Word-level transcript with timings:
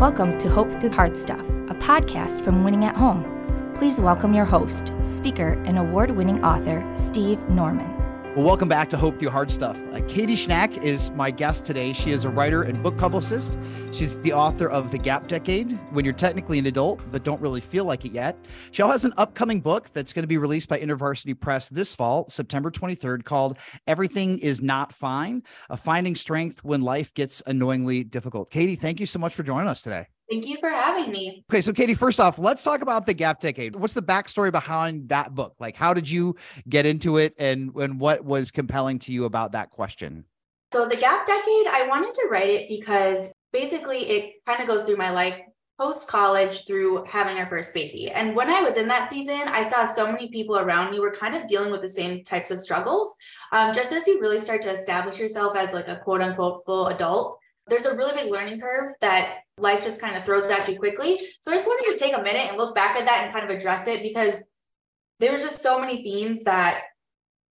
Welcome 0.00 0.38
to 0.38 0.48
Hope 0.48 0.70
Through 0.80 0.92
Hard 0.92 1.14
Stuff, 1.14 1.46
a 1.68 1.74
podcast 1.74 2.42
from 2.42 2.64
Winning 2.64 2.86
at 2.86 2.96
Home. 2.96 3.22
Please 3.74 4.00
welcome 4.00 4.32
your 4.32 4.46
host, 4.46 4.94
speaker, 5.02 5.62
and 5.66 5.78
award 5.78 6.10
winning 6.10 6.42
author, 6.42 6.82
Steve 6.96 7.46
Norman. 7.50 7.99
Well, 8.36 8.46
welcome 8.46 8.68
back 8.68 8.88
to 8.90 8.96
Hope 8.96 9.18
Through 9.18 9.30
Hard 9.30 9.50
Stuff. 9.50 9.76
Uh, 9.92 10.00
Katie 10.06 10.36
Schnack 10.36 10.84
is 10.84 11.10
my 11.10 11.32
guest 11.32 11.66
today. 11.66 11.92
She 11.92 12.12
is 12.12 12.24
a 12.24 12.28
writer 12.28 12.62
and 12.62 12.80
book 12.80 12.96
publicist. 12.96 13.58
She's 13.90 14.20
the 14.20 14.32
author 14.32 14.70
of 14.70 14.92
The 14.92 14.98
Gap 14.98 15.26
Decade, 15.26 15.72
When 15.90 16.04
You're 16.04 16.14
Technically 16.14 16.60
an 16.60 16.66
Adult, 16.66 17.00
but 17.10 17.24
Don't 17.24 17.40
Really 17.40 17.60
Feel 17.60 17.86
Like 17.86 18.04
It 18.04 18.12
Yet. 18.12 18.38
She 18.70 18.82
also 18.82 18.92
has 18.92 19.04
an 19.04 19.14
upcoming 19.16 19.60
book 19.60 19.92
that's 19.92 20.12
going 20.12 20.22
to 20.22 20.28
be 20.28 20.38
released 20.38 20.68
by 20.68 20.78
InterVarsity 20.78 21.40
Press 21.40 21.68
this 21.70 21.92
fall, 21.92 22.28
September 22.28 22.70
23rd, 22.70 23.24
called 23.24 23.58
Everything 23.88 24.38
Is 24.38 24.62
Not 24.62 24.92
Fine, 24.92 25.42
a 25.68 25.76
Finding 25.76 26.14
Strength 26.14 26.62
When 26.62 26.82
Life 26.82 27.12
Gets 27.14 27.42
Annoyingly 27.46 28.04
Difficult. 28.04 28.48
Katie, 28.48 28.76
thank 28.76 29.00
you 29.00 29.06
so 29.06 29.18
much 29.18 29.34
for 29.34 29.42
joining 29.42 29.66
us 29.66 29.82
today. 29.82 30.06
Thank 30.30 30.46
you 30.46 30.58
for 30.60 30.68
having 30.68 31.10
me. 31.10 31.44
Okay, 31.50 31.60
so 31.60 31.72
Katie, 31.72 31.94
first 31.94 32.20
off, 32.20 32.38
let's 32.38 32.62
talk 32.62 32.82
about 32.82 33.04
the 33.04 33.14
Gap 33.14 33.40
Decade. 33.40 33.74
What's 33.74 33.94
the 33.94 34.02
backstory 34.02 34.52
behind 34.52 35.08
that 35.08 35.34
book? 35.34 35.56
Like, 35.58 35.74
how 35.74 35.92
did 35.92 36.08
you 36.08 36.36
get 36.68 36.86
into 36.86 37.16
it, 37.16 37.34
and 37.36 37.74
and 37.74 37.98
what 37.98 38.24
was 38.24 38.52
compelling 38.52 39.00
to 39.00 39.12
you 39.12 39.24
about 39.24 39.52
that 39.52 39.70
question? 39.70 40.24
So, 40.72 40.88
the 40.88 40.96
Gap 40.96 41.26
Decade, 41.26 41.66
I 41.66 41.86
wanted 41.88 42.14
to 42.14 42.28
write 42.30 42.48
it 42.48 42.68
because 42.68 43.32
basically 43.52 44.08
it 44.08 44.34
kind 44.46 44.62
of 44.62 44.68
goes 44.68 44.84
through 44.84 44.98
my 44.98 45.10
life 45.10 45.34
post 45.80 46.06
college 46.06 46.66
through 46.66 47.04
having 47.06 47.38
our 47.38 47.46
first 47.46 47.72
baby. 47.72 48.10
And 48.10 48.36
when 48.36 48.50
I 48.50 48.60
was 48.60 48.76
in 48.76 48.86
that 48.88 49.08
season, 49.08 49.40
I 49.46 49.62
saw 49.62 49.86
so 49.86 50.12
many 50.12 50.28
people 50.28 50.58
around 50.58 50.92
me 50.92 51.00
were 51.00 51.10
kind 51.10 51.34
of 51.34 51.48
dealing 51.48 51.72
with 51.72 51.80
the 51.80 51.88
same 51.88 52.22
types 52.22 52.50
of 52.50 52.60
struggles. 52.60 53.14
Um, 53.50 53.72
just 53.72 53.90
as 53.90 54.06
you 54.06 54.20
really 54.20 54.38
start 54.38 54.60
to 54.62 54.74
establish 54.74 55.18
yourself 55.18 55.56
as 55.56 55.72
like 55.72 55.88
a 55.88 55.96
quote 55.96 56.20
unquote 56.20 56.62
full 56.66 56.88
adult, 56.88 57.39
there's 57.70 57.86
a 57.86 57.96
really 57.96 58.14
big 58.14 58.30
learning 58.30 58.60
curve 58.60 58.94
that 59.00 59.38
life 59.56 59.82
just 59.82 60.00
kind 60.00 60.16
of 60.16 60.24
throws 60.24 60.44
at 60.44 60.68
you 60.68 60.78
quickly. 60.78 61.18
So 61.40 61.50
I 61.50 61.54
just 61.54 61.66
wanted 61.66 61.96
to 61.96 62.04
take 62.04 62.16
a 62.16 62.22
minute 62.22 62.48
and 62.48 62.56
look 62.56 62.74
back 62.74 62.96
at 62.96 63.06
that 63.06 63.24
and 63.24 63.32
kind 63.32 63.48
of 63.48 63.56
address 63.56 63.86
it 63.86 64.02
because 64.02 64.42
there 65.20 65.32
was 65.32 65.42
just 65.42 65.60
so 65.60 65.78
many 65.78 66.02
themes 66.02 66.44
that 66.44 66.82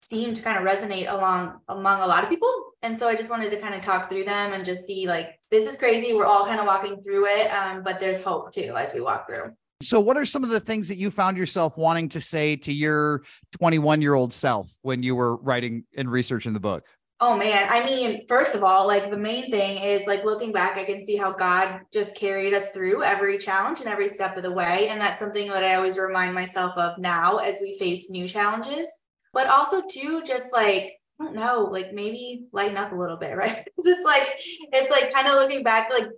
seemed 0.02 0.36
to 0.36 0.42
kind 0.42 0.58
of 0.58 0.64
resonate 0.64 1.12
along 1.12 1.60
among 1.69 2.00
a 2.00 2.06
lot 2.06 2.25
of 2.25 2.30
people. 2.30 2.52
And 2.83 2.98
so 2.98 3.08
I 3.08 3.14
just 3.14 3.30
wanted 3.30 3.50
to 3.50 3.60
kind 3.60 3.75
of 3.75 3.80
talk 3.80 4.08
through 4.08 4.25
them 4.25 4.52
and 4.52 4.64
just 4.64 4.86
see 4.86 5.06
like 5.06 5.38
this 5.50 5.69
is 5.69 5.77
crazy. 5.77 6.14
We're 6.14 6.27
all 6.27 6.44
kind 6.47 6.60
of 6.60 6.66
walking 6.66 7.03
through 7.03 7.27
it, 7.27 7.47
um, 7.48 7.82
but 7.82 8.00
there's 8.00 8.22
hope 8.22 8.53
too 8.53 8.75
as 8.77 8.94
we 8.94 9.00
walk 9.00 9.27
through. 9.27 9.53
So, 9.80 10.00
what 10.00 10.16
are 10.16 10.25
some 10.25 10.42
of 10.42 10.50
the 10.50 10.60
things 10.60 10.88
that 10.88 10.97
you 10.97 11.10
found 11.10 11.36
yourself 11.36 11.77
wanting 11.77 12.08
to 12.10 12.20
say 12.20 12.56
to 12.56 12.72
your 12.72 13.22
21 13.53 14.03
year 14.03 14.14
old 14.14 14.34
self 14.34 14.77
when 14.82 15.03
you 15.03 15.14
were 15.14 15.36
writing 15.36 15.84
and 15.97 16.10
researching 16.10 16.53
the 16.53 16.60
book? 16.60 16.86
Oh 17.20 17.36
man, 17.36 17.66
I 17.69 17.84
mean, 17.84 18.27
first 18.28 18.55
of 18.55 18.62
all, 18.62 18.86
like 18.86 19.11
the 19.11 19.16
main 19.16 19.50
thing 19.50 19.83
is 19.83 20.06
like 20.06 20.24
looking 20.24 20.52
back, 20.52 20.77
I 20.77 20.84
can 20.84 21.05
see 21.05 21.16
how 21.16 21.33
God 21.33 21.80
just 21.92 22.14
carried 22.14 22.55
us 22.55 22.69
through 22.70 23.02
every 23.02 23.38
challenge 23.38 23.80
and 23.80 23.88
every 23.88 24.08
step 24.08 24.36
of 24.36 24.44
the 24.44 24.52
way. 24.52 24.88
And 24.88 25.00
that's 25.00 25.19
something 25.20 25.48
that 25.48 25.64
I 25.64 25.75
always 25.75 25.98
remind 25.98 26.33
myself 26.33 26.77
of 26.77 26.97
now 26.98 27.38
as 27.38 27.58
we 27.60 27.77
face 27.77 28.08
new 28.08 28.28
challenges. 28.28 28.88
But 29.33 29.48
also, 29.48 29.83
too, 29.91 30.22
just 30.25 30.52
like, 30.52 30.92
I 31.20 31.25
don't 31.25 31.34
know, 31.34 31.69
like 31.72 31.92
maybe 31.92 32.47
lighten 32.52 32.77
up 32.77 32.92
a 32.92 32.97
little 32.97 33.16
bit, 33.16 33.32
right? 33.36 33.66
it's 33.78 34.05
like, 34.05 34.38
it's 34.72 34.91
like 34.91 35.12
kind 35.12 35.27
of 35.27 35.34
looking 35.34 35.64
back, 35.64 35.91
like 35.91 36.08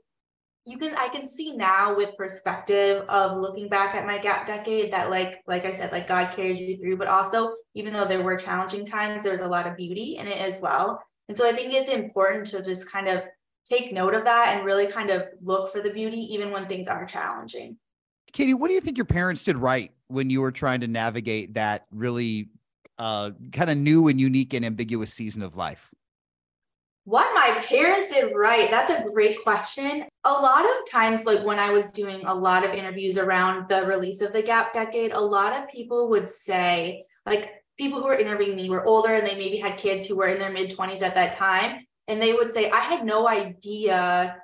you 0.66 0.76
can 0.78 0.94
i 0.96 1.08
can 1.08 1.26
see 1.26 1.56
now 1.56 1.96
with 1.96 2.16
perspective 2.16 3.04
of 3.08 3.38
looking 3.38 3.68
back 3.68 3.94
at 3.94 4.06
my 4.06 4.18
gap 4.18 4.46
decade 4.46 4.92
that 4.92 5.10
like 5.10 5.40
like 5.46 5.64
i 5.64 5.72
said 5.72 5.90
like 5.90 6.06
god 6.06 6.30
carries 6.34 6.60
you 6.60 6.76
through 6.76 6.96
but 6.96 7.08
also 7.08 7.54
even 7.74 7.92
though 7.92 8.06
there 8.06 8.22
were 8.22 8.36
challenging 8.36 8.84
times 8.84 9.24
there's 9.24 9.40
a 9.40 9.46
lot 9.46 9.66
of 9.66 9.76
beauty 9.76 10.16
in 10.16 10.26
it 10.26 10.38
as 10.38 10.60
well. 10.60 11.02
And 11.28 11.38
so 11.38 11.48
i 11.48 11.52
think 11.52 11.72
it's 11.72 11.88
important 11.88 12.46
to 12.48 12.62
just 12.62 12.90
kind 12.90 13.08
of 13.08 13.22
take 13.64 13.92
note 13.92 14.14
of 14.14 14.24
that 14.24 14.54
and 14.54 14.64
really 14.64 14.86
kind 14.86 15.10
of 15.10 15.26
look 15.42 15.72
for 15.72 15.80
the 15.80 15.90
beauty 15.90 16.18
even 16.34 16.50
when 16.50 16.66
things 16.66 16.88
are 16.88 17.06
challenging. 17.06 17.78
Katie 18.32 18.54
what 18.54 18.68
do 18.68 18.74
you 18.74 18.80
think 18.80 18.98
your 18.98 19.06
parents 19.06 19.44
did 19.44 19.56
right 19.56 19.92
when 20.08 20.30
you 20.30 20.40
were 20.40 20.52
trying 20.52 20.80
to 20.80 20.88
navigate 20.88 21.54
that 21.54 21.86
really 21.92 22.48
uh, 22.98 23.30
kind 23.52 23.70
of 23.70 23.78
new 23.78 24.08
and 24.08 24.20
unique 24.20 24.52
and 24.52 24.64
ambiguous 24.64 25.12
season 25.12 25.42
of 25.42 25.56
life 25.56 25.90
what 27.04 27.32
my 27.34 27.60
parents 27.64 28.12
did 28.12 28.34
right, 28.34 28.70
that's 28.70 28.90
a 28.90 29.04
great 29.10 29.42
question. 29.42 30.04
A 30.24 30.32
lot 30.32 30.64
of 30.64 30.90
times, 30.90 31.24
like 31.24 31.44
when 31.44 31.58
I 31.58 31.72
was 31.72 31.90
doing 31.90 32.24
a 32.26 32.34
lot 32.34 32.64
of 32.64 32.74
interviews 32.74 33.16
around 33.16 33.68
the 33.68 33.84
release 33.84 34.20
of 34.20 34.32
the 34.32 34.42
Gap 34.42 34.72
Decade, 34.72 35.12
a 35.12 35.20
lot 35.20 35.52
of 35.52 35.68
people 35.68 36.10
would 36.10 36.28
say, 36.28 37.04
like, 37.26 37.54
people 37.78 38.00
who 38.00 38.06
were 38.06 38.18
interviewing 38.18 38.56
me 38.56 38.68
were 38.68 38.84
older 38.84 39.14
and 39.14 39.26
they 39.26 39.36
maybe 39.36 39.56
had 39.56 39.78
kids 39.78 40.06
who 40.06 40.16
were 40.16 40.28
in 40.28 40.38
their 40.38 40.52
mid 40.52 40.70
20s 40.70 41.02
at 41.02 41.14
that 41.14 41.32
time. 41.32 41.86
And 42.06 42.20
they 42.20 42.34
would 42.34 42.50
say, 42.50 42.70
I 42.70 42.80
had 42.80 43.04
no 43.06 43.26
idea 43.28 44.36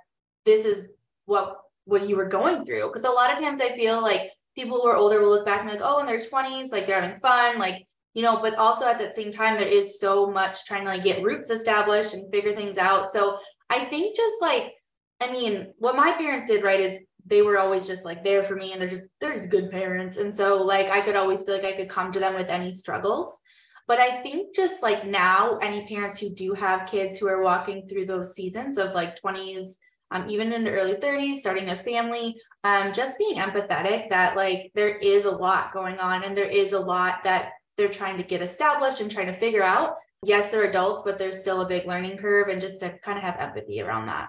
this 0.47 0.65
is 0.65 0.89
what 1.27 1.59
what 1.85 2.09
you 2.09 2.17
were 2.17 2.29
going 2.29 2.65
through. 2.65 2.87
Because 2.89 3.05
a 3.05 3.11
lot 3.11 3.33
of 3.33 3.39
times 3.39 3.61
I 3.61 3.77
feel 3.77 4.01
like 4.01 4.31
people 4.57 4.79
who 4.79 4.89
are 4.89 4.97
older 4.97 5.21
will 5.21 5.31
look 5.31 5.47
back 5.47 5.61
and 5.61 5.71
be 5.71 5.77
like, 5.77 5.85
oh, 5.85 6.01
in 6.01 6.07
their 6.07 6.19
20s, 6.19 6.73
like 6.73 6.87
they're 6.87 7.01
having 7.01 7.21
fun, 7.21 7.59
like 7.59 7.87
you 8.17 8.23
know, 8.23 8.41
but 8.41 8.55
also 8.55 8.87
at 8.87 8.99
the 8.99 9.13
same 9.13 9.31
time, 9.31 9.59
there 9.59 9.69
is 9.69 10.01
so 10.01 10.31
much 10.31 10.65
trying 10.65 10.85
to 10.85 10.89
like 10.89 11.05
get 11.05 11.23
roots 11.23 11.51
established 11.51 12.15
and 12.15 12.33
figure 12.33 12.57
things 12.57 12.79
out. 12.79 13.13
So 13.13 13.39
I 13.69 13.85
think 13.85 14.17
just 14.17 14.41
like, 14.41 14.73
I 15.21 15.31
mean, 15.31 15.75
what 15.77 15.97
my 15.97 16.13
parents 16.13 16.49
did 16.49 16.65
right 16.65 16.81
is 16.81 16.97
they 17.27 17.43
were 17.43 17.59
always 17.59 17.87
just 17.87 18.07
like 18.07 18.25
there 18.25 18.43
for 18.43 18.57
me 18.57 18.73
and 18.73 18.81
they're 18.81 18.89
just, 18.89 19.05
they're 19.21 19.35
just 19.35 19.51
good 19.51 19.71
parents. 19.71 20.17
And 20.17 20.35
so 20.35 20.63
like 20.63 20.89
I 20.89 21.03
could 21.03 21.15
always 21.15 21.43
feel 21.43 21.57
like 21.57 21.67
I 21.67 21.77
could 21.77 21.91
come 21.91 22.11
to 22.13 22.19
them 22.19 22.35
with 22.37 22.49
any 22.49 22.73
struggles. 22.73 23.39
But 23.87 24.01
I 24.01 24.23
think 24.23 24.57
just 24.57 24.83
like 24.83 25.07
now, 25.07 25.59
any 25.59 25.87
parents 25.87 26.19
who 26.19 26.35
do 26.35 26.55
have 26.55 26.89
kids 26.89 27.19
who 27.19 27.29
are 27.29 27.43
walking 27.43 27.87
through 27.87 28.07
those 28.07 28.35
seasons 28.35 28.79
of 28.79 28.95
like 28.95 29.21
20s, 29.21 29.75
um, 30.11 30.31
even 30.31 30.55
in 30.55 30.65
the 30.65 30.71
early 30.71 30.95
30s, 30.95 31.35
starting 31.35 31.67
their 31.67 31.77
family, 31.77 32.35
um, 32.65 32.95
just 32.95 33.19
being 33.19 33.37
empathetic 33.37 34.09
that 34.09 34.37
like 34.37 34.71
there 34.75 34.97
is 34.97 35.27
a 35.27 35.31
lot 35.31 35.75
going 35.75 35.99
on 35.99 36.25
and 36.25 36.35
there 36.35 36.49
is 36.49 36.73
a 36.73 36.81
lot 36.81 37.23
that 37.25 37.51
they're 37.77 37.89
trying 37.89 38.17
to 38.17 38.23
get 38.23 38.43
established 38.43 39.01
and 39.01 39.11
trying 39.11 39.27
to 39.27 39.33
figure 39.33 39.63
out. 39.63 39.97
Yes, 40.25 40.51
they're 40.51 40.65
adults, 40.65 41.03
but 41.03 41.19
there's 41.19 41.39
still 41.39 41.61
a 41.61 41.69
big 41.69 41.87
learning 41.87 42.17
curve 42.17 42.49
and 42.49 42.61
just 42.61 42.81
to 42.81 42.99
kind 42.99 43.19
of 43.19 43.25
have 43.25 43.37
empathy 43.39 43.81
around 43.81 44.07
that. 44.07 44.29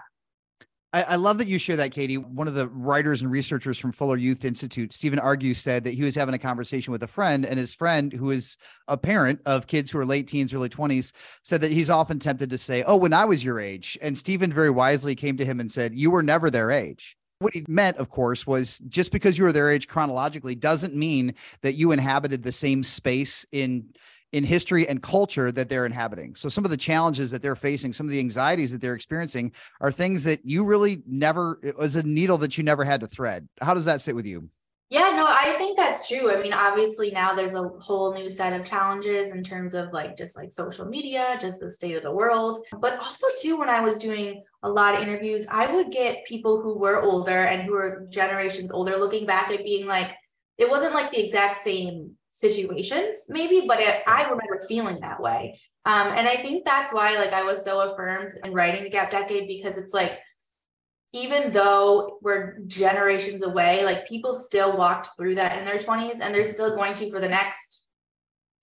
I, 0.94 1.03
I, 1.03 1.16
love 1.16 1.38
that 1.40 1.50
you 1.50 1.58
share 1.58 1.75
that, 1.75 1.91
Katie. 1.91 2.18
One 2.18 2.47
of 2.47 2.53
the 2.53 2.69
writers 2.69 3.22
and 3.22 3.30
researchers 3.30 3.78
from 3.78 3.91
Fuller 3.91 4.16
Youth 4.16 4.46
Institute, 4.46 4.94
Steven 4.94 5.19
Argue, 5.19 5.53
said 5.53 5.84
that 5.84 5.94
he 5.94 6.03
was 6.03 6.16
having 6.16 6.34
a 6.34 6.40
conversation 6.40 6.94
with 6.94 7.03
a 7.03 7.08
friend, 7.08 7.46
and 7.46 7.59
his 7.59 7.74
friend, 7.74 8.13
who 8.13 8.31
is 8.31 8.58
a 8.88 8.97
parent 8.97 9.41
of 9.46 9.68
kids 9.68 9.91
who 9.91 10.00
are 10.00 10.06
late 10.06 10.29
teens, 10.29 10.53
early 10.53 10.69
20s, 10.69 11.12
said 11.44 11.59
that 11.62 11.72
he's 11.72 11.90
often 11.90 12.19
tempted 12.19 12.50
to 12.50 12.58
say, 12.58 12.84
Oh, 12.84 12.96
when 12.96 13.12
I 13.12 13.25
was 13.25 13.44
your 13.44 13.59
age. 13.59 13.97
And 14.02 14.18
Steven 14.18 14.52
very 14.52 14.69
wisely 14.69 15.14
came 15.14 15.35
to 15.38 15.46
him 15.46 15.59
and 15.59 15.69
said, 15.69 15.94
You 15.94 16.09
were 16.09 16.24
never 16.24 16.50
their 16.50 16.72
age. 16.72 17.16
What 17.40 17.53
he 17.53 17.64
meant, 17.68 17.98
of 17.98 18.09
course, 18.09 18.48
was 18.48 18.80
just 18.88 19.12
because 19.12 19.38
you 19.38 19.44
were 19.44 19.52
their 19.52 19.72
age 19.72 19.88
chronologically 19.88 20.56
doesn't 20.56 20.96
mean 20.96 21.36
that 21.62 21.74
you 21.74 21.92
inhabited 21.92 22.44
the 22.44 22.52
same 22.52 22.84
space 22.84 23.46
in 23.52 23.94
in 24.34 24.44
history 24.44 24.88
and 24.88 25.02
culture 25.02 25.53
that 25.53 25.70
they're 25.70 25.86
inhabiting. 25.86 26.36
So 26.36 26.50
some 26.50 26.66
of 26.66 26.72
the 26.72 26.78
challenges 26.78 27.31
that 27.31 27.42
they're 27.42 27.56
facing, 27.56 27.94
some 27.94 28.08
of 28.08 28.12
the 28.12 28.20
anxieties 28.20 28.74
that 28.74 28.81
they're 28.81 28.94
experiencing 28.94 29.53
are 29.80 29.90
things 29.92 30.26
that 30.26 30.42
you 30.44 30.66
really 30.66 31.02
never 31.08 31.59
it 31.64 31.78
was 31.78 31.96
a 31.96 32.03
needle 32.03 32.38
that 32.40 32.58
you 32.58 32.64
never 32.64 32.84
had 32.84 33.02
to 33.02 33.08
thread. 33.08 33.47
How 33.62 33.74
does 33.74 33.86
that 33.86 34.02
sit 34.02 34.16
with 34.16 34.26
you? 34.26 34.50
Yeah, 34.90 35.12
no, 35.18 35.25
I 35.28 35.56
think 35.58 35.78
that's 35.78 36.08
true. 36.08 36.31
I 36.31 36.42
mean, 36.42 36.53
obviously 36.53 37.12
now 37.12 37.34
there's 37.36 37.56
a 37.56 37.68
whole 37.80 38.14
new 38.14 38.30
set 38.30 38.58
of 38.58 38.66
challenges 38.66 39.34
in 39.34 39.44
terms 39.44 39.74
of 39.74 39.92
like 39.92 40.16
just 40.16 40.38
like 40.38 40.50
social 40.50 40.86
media, 40.86 41.38
just 41.42 41.59
the 41.59 41.70
state 41.70 41.98
of 41.98 42.03
the 42.03 42.12
world. 42.14 42.66
But 42.80 42.97
also 43.00 43.28
too, 43.38 43.58
when 43.58 43.68
I 43.68 43.81
was 43.81 44.00
doing 44.00 44.44
a 44.64 44.70
lot 44.70 44.96
of 44.96 45.02
interviews, 45.02 45.46
I 45.52 45.70
would 45.70 45.92
get 45.92 46.26
people 46.26 46.62
who 46.62 46.78
were 46.78 47.02
older 47.02 47.44
and 47.44 47.64
who 47.64 47.74
were 47.74 48.08
generations 48.09 48.72
older 48.72 48.96
looking 48.96 49.26
back 49.26 49.52
at 49.52 49.66
being 49.66 49.88
like, 49.88 50.16
it 50.58 50.70
wasn't 50.70 50.94
like 50.94 51.12
the 51.12 51.24
exact 51.24 51.58
same 51.58 52.16
situations 52.30 53.26
maybe 53.30 53.66
but 53.68 53.80
it, 53.80 54.03
i 54.06 54.22
remember 54.22 54.62
feeling 54.68 55.00
that 55.02 55.20
way 55.20 55.59
um, 55.86 56.09
and 56.09 56.28
i 56.28 56.36
think 56.36 56.64
that's 56.64 56.94
why 56.94 57.16
like 57.16 57.34
i 57.34 57.42
was 57.42 57.64
so 57.64 57.79
affirmed 57.82 58.32
in 58.44 58.53
writing 58.53 58.84
the 58.84 58.90
gap 58.91 59.09
decade 59.09 59.47
because 59.47 59.79
it's 59.79 59.91
like 59.91 60.20
even 61.14 61.52
though 61.52 62.20
we're 62.22 62.59
generations 62.68 63.44
away, 63.44 63.86
like 63.86 64.08
people 64.08 64.34
still 64.34 64.76
walked 64.78 65.09
through 65.18 65.36
that 65.36 65.58
in 65.58 65.66
their 65.66 65.78
20s 65.78 66.20
and 66.22 66.34
they're 66.34 66.46
still 66.46 66.76
going 66.76 66.94
to 66.96 67.09
for 67.09 67.20
the 67.20 67.30
next 67.30 67.86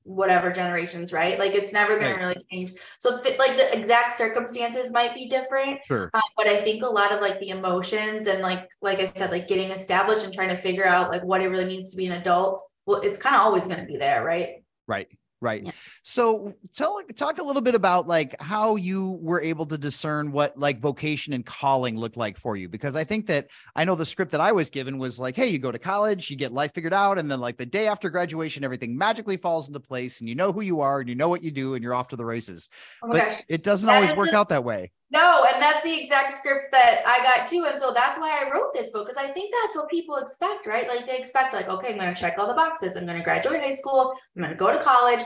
whatever 0.05 0.52
generations, 0.52 1.12
right? 1.12 1.38
Like 1.38 1.55
it's 1.55 1.73
never 1.73 1.99
going 1.99 2.12
right. 2.12 2.20
to 2.20 2.26
really 2.26 2.46
change. 2.50 2.73
So 2.99 3.23
like 3.38 3.56
the 3.56 3.76
exact 3.76 4.12
circumstances 4.12 4.93
might 4.93 5.14
be 5.14 5.29
different. 5.29 5.81
Sure. 5.85 6.11
Um, 6.12 6.23
but 6.37 6.46
I 6.46 6.62
think 6.62 6.82
a 6.82 6.87
lot 6.87 7.11
of 7.11 7.20
like 7.20 7.41
the 7.41 7.49
emotions 7.49 8.26
and 8.26 8.43
like 8.43 8.69
like 8.82 9.00
I 9.00 9.06
said, 9.06 9.31
like 9.31 9.49
getting 9.49 9.70
established 9.70 10.25
and 10.25 10.32
trying 10.32 10.50
to 10.50 10.56
figure 10.56 10.87
out 10.87 11.11
like 11.11 11.25
what 11.25 11.41
it 11.41 11.49
really 11.49 11.64
means 11.64 11.91
to 11.91 11.96
be 11.96 12.06
an 12.06 12.12
adult. 12.12 12.62
Well, 12.87 13.00
it's 13.00 13.19
kind 13.19 13.35
of 13.35 13.41
always 13.41 13.67
going 13.67 13.81
to 13.81 13.87
be 13.87 13.96
there, 13.96 14.23
right? 14.23 14.62
Right. 14.87 15.08
Right. 15.44 15.62
Yeah. 15.62 15.73
So 16.02 16.55
tell 16.75 17.02
talk 17.17 17.38
a 17.38 17.43
little 17.43 17.61
bit 17.61 17.75
about 17.75 18.08
like 18.08 18.41
how 18.41 18.76
you 18.76 19.19
were 19.20 19.43
able 19.43 19.67
to 19.67 19.76
discern 19.76 20.32
what 20.32 20.56
like 20.58 20.81
vocation 20.81 21.35
and 21.35 21.44
calling 21.44 21.99
looked 21.99 22.17
like 22.17 22.38
for 22.38 22.56
you 22.56 22.67
because 22.67 22.96
I 22.96 23.05
think 23.05 23.26
that 23.26 23.49
I 23.76 23.85
know 23.85 23.94
the 23.94 24.06
script 24.06 24.31
that 24.31 24.41
I 24.41 24.52
was 24.52 24.70
given 24.70 24.96
was 24.96 25.19
like 25.19 25.37
hey 25.37 25.49
you 25.49 25.58
go 25.58 25.70
to 25.70 25.79
college 25.79 26.31
you 26.31 26.37
get 26.37 26.55
life 26.55 26.73
figured 26.73 26.94
out 26.94 27.19
and 27.19 27.31
then 27.31 27.41
like 27.41 27.58
the 27.58 27.67
day 27.67 27.88
after 27.88 28.08
graduation 28.08 28.64
everything 28.64 28.96
magically 28.96 29.37
falls 29.37 29.69
into 29.69 29.81
place 29.81 30.20
and 30.20 30.31
you 30.31 30.35
know 30.35 30.50
who 30.50 30.62
you 30.62 30.81
are 30.81 31.00
and 31.00 31.11
you 31.11 31.14
know 31.14 31.29
what 31.29 31.43
you 31.43 31.50
do 31.50 31.75
and 31.75 31.85
you're 31.85 31.94
off 31.94 32.08
to 32.08 32.17
the 32.17 32.25
races. 32.25 32.70
Oh 33.02 33.08
but 33.08 33.29
gosh. 33.29 33.43
it 33.46 33.62
doesn't 33.62 33.87
that 33.87 33.96
always 33.96 34.17
work 34.17 34.32
out 34.32 34.49
that 34.49 34.64
way. 34.64 34.93
No, 35.10 35.46
and 35.52 35.62
that's 35.62 35.84
the 35.84 36.00
exact 36.00 36.32
script 36.32 36.72
that 36.72 37.02
I 37.06 37.22
got 37.22 37.46
too. 37.46 37.66
And 37.70 37.78
so 37.78 37.92
that's 37.92 38.18
why 38.18 38.42
I 38.42 38.50
wrote 38.50 38.72
this 38.74 38.90
book 38.90 39.06
because 39.06 39.22
I 39.22 39.30
think 39.32 39.54
that's 39.62 39.76
what 39.76 39.88
people 39.88 40.16
expect, 40.16 40.66
right? 40.66 40.88
Like 40.88 41.06
they 41.06 41.16
expect, 41.16 41.52
like, 41.52 41.68
okay, 41.68 41.88
I'm 41.88 41.98
going 41.98 42.12
to 42.12 42.20
check 42.20 42.36
all 42.38 42.48
the 42.48 42.54
boxes. 42.54 42.96
I'm 42.96 43.06
going 43.06 43.18
to 43.18 43.24
graduate 43.24 43.60
high 43.60 43.74
school. 43.74 44.14
I'm 44.34 44.42
going 44.42 44.52
to 44.52 44.58
go 44.58 44.72
to 44.72 44.82
college. 44.82 45.20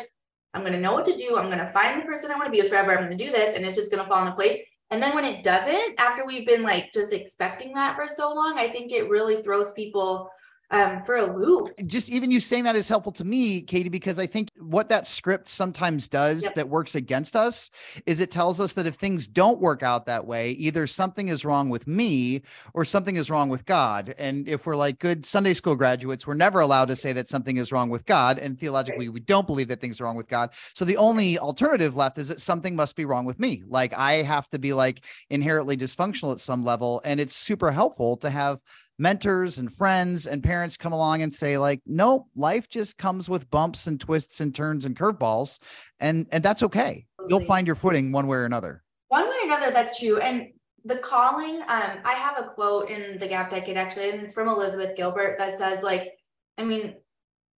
I'm 0.54 0.62
going 0.62 0.72
to 0.72 0.80
know 0.80 0.92
what 0.92 1.04
to 1.06 1.16
do. 1.16 1.36
I'm 1.36 1.46
going 1.46 1.58
to 1.58 1.70
find 1.70 2.00
the 2.00 2.06
person 2.06 2.30
I 2.30 2.34
want 2.34 2.46
to 2.46 2.50
be 2.50 2.60
with 2.60 2.70
forever. 2.70 2.92
I'm 2.92 3.04
going 3.04 3.16
to 3.16 3.24
do 3.24 3.30
this, 3.30 3.54
and 3.54 3.64
it's 3.64 3.76
just 3.76 3.90
going 3.90 4.02
to 4.02 4.08
fall 4.08 4.22
into 4.22 4.34
place. 4.34 4.58
And 4.90 5.02
then 5.02 5.14
when 5.14 5.24
it 5.24 5.44
doesn't, 5.44 6.00
after 6.00 6.24
we've 6.24 6.46
been 6.46 6.62
like 6.62 6.92
just 6.94 7.12
expecting 7.12 7.74
that 7.74 7.94
for 7.96 8.08
so 8.08 8.32
long, 8.32 8.58
I 8.58 8.68
think 8.68 8.90
it 8.90 9.08
really 9.10 9.42
throws 9.42 9.72
people 9.72 10.30
um, 10.70 11.02
for 11.04 11.16
a 11.16 11.36
loop. 11.36 11.70
Just 11.86 12.10
even 12.10 12.30
you 12.30 12.40
saying 12.40 12.64
that 12.64 12.76
is 12.76 12.88
helpful 12.88 13.12
to 13.12 13.24
me, 13.24 13.60
Katie, 13.62 13.88
because 13.90 14.18
I 14.18 14.26
think 14.26 14.47
what 14.60 14.88
that 14.88 15.06
script 15.06 15.48
sometimes 15.48 16.08
does 16.08 16.44
yep. 16.44 16.54
that 16.54 16.68
works 16.68 16.94
against 16.94 17.36
us 17.36 17.70
is 18.06 18.20
it 18.20 18.30
tells 18.30 18.60
us 18.60 18.74
that 18.74 18.86
if 18.86 18.94
things 18.94 19.28
don't 19.28 19.60
work 19.60 19.82
out 19.82 20.06
that 20.06 20.26
way, 20.26 20.52
either 20.52 20.86
something 20.86 21.28
is 21.28 21.44
wrong 21.44 21.68
with 21.68 21.86
me 21.86 22.42
or 22.74 22.84
something 22.84 23.16
is 23.16 23.30
wrong 23.30 23.48
with 23.48 23.64
God. 23.66 24.14
And 24.18 24.48
if 24.48 24.66
we're 24.66 24.76
like 24.76 24.98
good 24.98 25.24
Sunday 25.26 25.54
school 25.54 25.76
graduates, 25.76 26.26
we're 26.26 26.34
never 26.34 26.60
allowed 26.60 26.88
to 26.88 26.96
say 26.96 27.12
that 27.12 27.28
something 27.28 27.56
is 27.56 27.72
wrong 27.72 27.90
with 27.90 28.06
God. 28.06 28.38
And 28.38 28.58
theologically, 28.58 29.08
right. 29.08 29.14
we 29.14 29.20
don't 29.20 29.46
believe 29.46 29.68
that 29.68 29.80
things 29.80 30.00
are 30.00 30.04
wrong 30.04 30.16
with 30.16 30.28
God. 30.28 30.50
So 30.74 30.84
the 30.84 30.96
only 30.96 31.38
alternative 31.38 31.96
left 31.96 32.18
is 32.18 32.28
that 32.28 32.40
something 32.40 32.76
must 32.76 32.96
be 32.96 33.04
wrong 33.04 33.24
with 33.24 33.38
me. 33.38 33.62
Like 33.66 33.94
I 33.94 34.22
have 34.22 34.48
to 34.50 34.58
be 34.58 34.72
like 34.72 35.04
inherently 35.30 35.76
dysfunctional 35.76 36.32
at 36.32 36.40
some 36.40 36.64
level. 36.64 37.00
And 37.04 37.20
it's 37.20 37.36
super 37.36 37.70
helpful 37.70 38.16
to 38.18 38.30
have 38.30 38.60
mentors 38.98 39.58
and 39.58 39.72
friends 39.72 40.26
and 40.26 40.42
parents 40.42 40.76
come 40.76 40.92
along 40.92 41.22
and 41.22 41.32
say 41.32 41.56
like 41.56 41.80
no 41.86 42.26
life 42.34 42.68
just 42.68 42.98
comes 42.98 43.28
with 43.28 43.50
bumps 43.50 43.86
and 43.86 44.00
twists 44.00 44.40
and 44.40 44.47
turns 44.52 44.84
and 44.84 44.96
curveballs 44.96 45.58
and 46.00 46.26
and 46.32 46.42
that's 46.42 46.62
okay. 46.62 47.06
You'll 47.28 47.40
find 47.40 47.66
your 47.66 47.76
footing 47.76 48.12
one 48.12 48.26
way 48.26 48.38
or 48.38 48.44
another. 48.44 48.82
One 49.08 49.28
way 49.28 49.36
or 49.42 49.46
another 49.46 49.72
that's 49.72 49.98
true. 49.98 50.18
And 50.18 50.48
the 50.84 50.96
calling 50.96 51.60
um 51.62 51.98
i 52.04 52.14
have 52.14 52.38
a 52.38 52.48
quote 52.54 52.88
in 52.88 53.18
the 53.18 53.26
gap 53.26 53.50
decade 53.50 53.76
actually 53.76 54.10
and 54.10 54.22
it's 54.22 54.32
from 54.32 54.48
elizabeth 54.48 54.96
gilbert 54.96 55.36
that 55.38 55.58
says 55.58 55.82
like 55.82 56.12
i 56.56 56.64
mean 56.64 56.94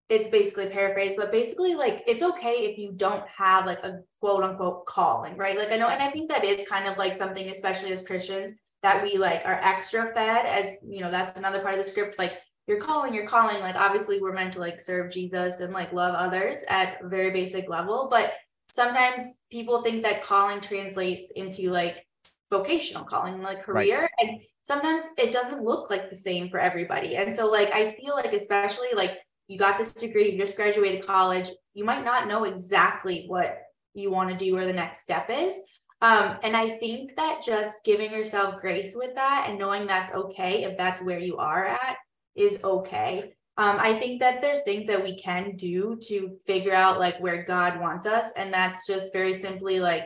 it's 0.09 0.27
basically 0.29 0.67
paraphrased 0.67 1.15
but 1.15 1.31
basically 1.31 1.75
like 1.75 2.03
it's 2.07 2.23
okay 2.23 2.65
if 2.65 2.77
you 2.77 2.91
don't 2.95 3.23
have 3.27 3.65
like 3.65 3.83
a 3.83 3.99
quote 4.19 4.43
unquote 4.43 4.85
calling 4.85 5.37
right? 5.37 5.57
Like 5.57 5.71
i 5.71 5.77
know 5.77 5.87
and 5.87 6.01
i 6.01 6.09
think 6.09 6.29
that 6.29 6.43
is 6.43 6.67
kind 6.67 6.87
of 6.87 6.97
like 6.97 7.15
something 7.15 7.49
especially 7.49 7.91
as 7.91 8.01
christians 8.01 8.53
that 8.81 9.03
we 9.03 9.17
like 9.17 9.41
are 9.45 9.59
extra 9.61 10.07
fed 10.13 10.45
as 10.45 10.77
you 10.87 11.01
know 11.01 11.11
that's 11.11 11.37
another 11.37 11.59
part 11.59 11.77
of 11.77 11.83
the 11.83 11.89
script 11.89 12.17
like 12.17 12.39
you're 12.69 12.79
calling 12.79 13.15
you're 13.15 13.25
calling 13.25 13.59
like 13.61 13.75
obviously 13.75 14.21
we're 14.21 14.31
meant 14.31 14.53
to 14.53 14.59
like 14.59 14.79
serve 14.79 15.11
jesus 15.11 15.59
and 15.59 15.73
like 15.73 15.91
love 15.91 16.13
others 16.13 16.59
at 16.69 17.03
a 17.03 17.09
very 17.09 17.31
basic 17.31 17.67
level 17.67 18.07
but 18.11 18.33
sometimes 18.71 19.23
people 19.51 19.81
think 19.81 20.03
that 20.03 20.21
calling 20.21 20.61
translates 20.61 21.31
into 21.31 21.71
like 21.71 22.05
vocational 22.51 23.03
calling 23.03 23.41
like 23.41 23.63
career 23.63 24.01
right. 24.01 24.11
and 24.19 24.39
sometimes 24.63 25.01
it 25.17 25.33
doesn't 25.33 25.63
look 25.63 25.89
like 25.89 26.11
the 26.11 26.15
same 26.15 26.47
for 26.47 26.59
everybody 26.59 27.15
and 27.15 27.35
so 27.35 27.49
like 27.49 27.71
i 27.71 27.91
feel 27.99 28.13
like 28.13 28.33
especially 28.33 28.89
like 28.95 29.17
you 29.47 29.57
got 29.57 29.79
this 29.79 29.91
degree 29.91 30.31
you 30.31 30.37
just 30.37 30.55
graduated 30.55 31.05
college 31.05 31.49
you 31.73 31.83
might 31.83 32.05
not 32.05 32.27
know 32.27 32.43
exactly 32.43 33.25
what 33.25 33.57
you 33.95 34.11
want 34.11 34.29
to 34.29 34.45
do 34.45 34.55
or 34.55 34.65
the 34.65 34.71
next 34.71 35.01
step 35.01 35.27
is 35.31 35.55
um, 36.01 36.37
and 36.43 36.55
I 36.55 36.77
think 36.77 37.17
that 37.17 37.41
just 37.45 37.83
giving 37.83 38.13
yourself 38.13 38.61
grace 38.61 38.95
with 38.95 39.15
that 39.15 39.47
and 39.49 39.59
knowing 39.59 39.85
that's 39.85 40.13
okay 40.13 40.63
if 40.63 40.77
that's 40.77 41.01
where 41.01 41.19
you 41.19 41.35
are 41.35 41.65
at 41.65 41.97
is 42.39 42.63
okay. 42.63 43.33
Um, 43.57 43.75
I 43.77 43.99
think 43.99 44.21
that 44.21 44.39
there's 44.39 44.63
things 44.63 44.87
that 44.87 45.03
we 45.03 45.19
can 45.19 45.57
do 45.57 45.99
to 46.07 46.37
figure 46.47 46.73
out 46.73 46.97
like 46.97 47.19
where 47.19 47.43
God 47.43 47.79
wants 47.81 48.05
us. 48.05 48.31
And 48.37 48.53
that's 48.53 48.87
just 48.87 49.11
very 49.11 49.33
simply 49.33 49.81
like 49.81 50.05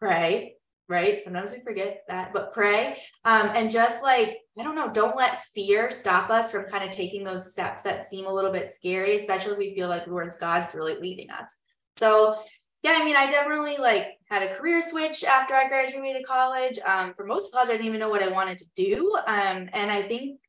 pray, 0.00 0.56
right? 0.88 1.22
Sometimes 1.22 1.52
we 1.52 1.60
forget 1.60 2.02
that, 2.08 2.32
but 2.32 2.52
pray. 2.52 2.98
Um, 3.24 3.50
and 3.54 3.70
just 3.70 4.02
like, 4.02 4.38
I 4.58 4.64
don't 4.64 4.74
know, 4.74 4.90
don't 4.90 5.16
let 5.16 5.44
fear 5.54 5.92
stop 5.92 6.28
us 6.28 6.50
from 6.50 6.64
kind 6.64 6.82
of 6.82 6.90
taking 6.90 7.22
those 7.22 7.52
steps 7.52 7.82
that 7.82 8.04
seem 8.04 8.26
a 8.26 8.34
little 8.34 8.50
bit 8.50 8.72
scary, 8.72 9.14
especially 9.14 9.52
if 9.52 9.58
we 9.58 9.76
feel 9.76 9.88
like 9.88 10.04
the 10.04 10.10
towards 10.10 10.36
God's 10.36 10.74
really 10.74 10.96
leading 10.96 11.30
us. 11.30 11.54
So 11.98 12.40
yeah, 12.82 12.96
I 13.00 13.04
mean, 13.04 13.16
I 13.16 13.30
definitely 13.30 13.76
like 13.78 14.18
had 14.28 14.42
a 14.42 14.54
career 14.54 14.82
switch 14.82 15.22
after 15.24 15.54
I 15.54 15.68
graduated 15.68 16.24
college. 16.24 16.78
Um, 16.84 17.14
for 17.14 17.24
most 17.24 17.46
of 17.46 17.52
college, 17.52 17.68
I 17.68 17.72
didn't 17.72 17.86
even 17.86 18.00
know 18.00 18.08
what 18.08 18.22
I 18.22 18.28
wanted 18.28 18.58
to 18.58 18.66
do. 18.76 19.16
Um, 19.26 19.68
and 19.72 19.90
I 19.90 20.02
think 20.02 20.40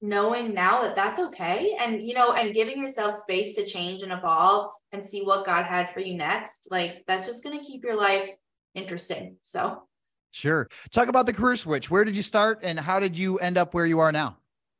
knowing 0.00 0.54
now 0.54 0.82
that 0.82 0.96
that's 0.96 1.18
okay 1.18 1.76
and, 1.80 2.02
you 2.02 2.14
know, 2.14 2.32
and 2.32 2.54
giving 2.54 2.80
yourself 2.80 3.16
space 3.16 3.54
to 3.56 3.64
change 3.64 4.02
and 4.02 4.12
evolve 4.12 4.70
and 4.92 5.02
see 5.02 5.22
what 5.22 5.46
God 5.46 5.64
has 5.64 5.90
for 5.90 6.00
you 6.00 6.14
next, 6.14 6.68
like 6.70 7.04
that's 7.06 7.26
just 7.26 7.42
going 7.42 7.58
to 7.58 7.64
keep 7.64 7.82
your 7.82 7.96
life 7.96 8.30
interesting. 8.74 9.36
So, 9.42 9.82
sure. 10.30 10.68
Talk 10.90 11.08
about 11.08 11.26
the 11.26 11.32
career 11.32 11.56
switch. 11.56 11.90
Where 11.90 12.04
did 12.04 12.16
you 12.16 12.22
start 12.22 12.60
and 12.62 12.78
how 12.78 13.00
did 13.00 13.18
you 13.18 13.38
end 13.38 13.58
up 13.58 13.74
where 13.74 13.86
you 13.86 14.00
are 14.00 14.12
now? 14.12 14.36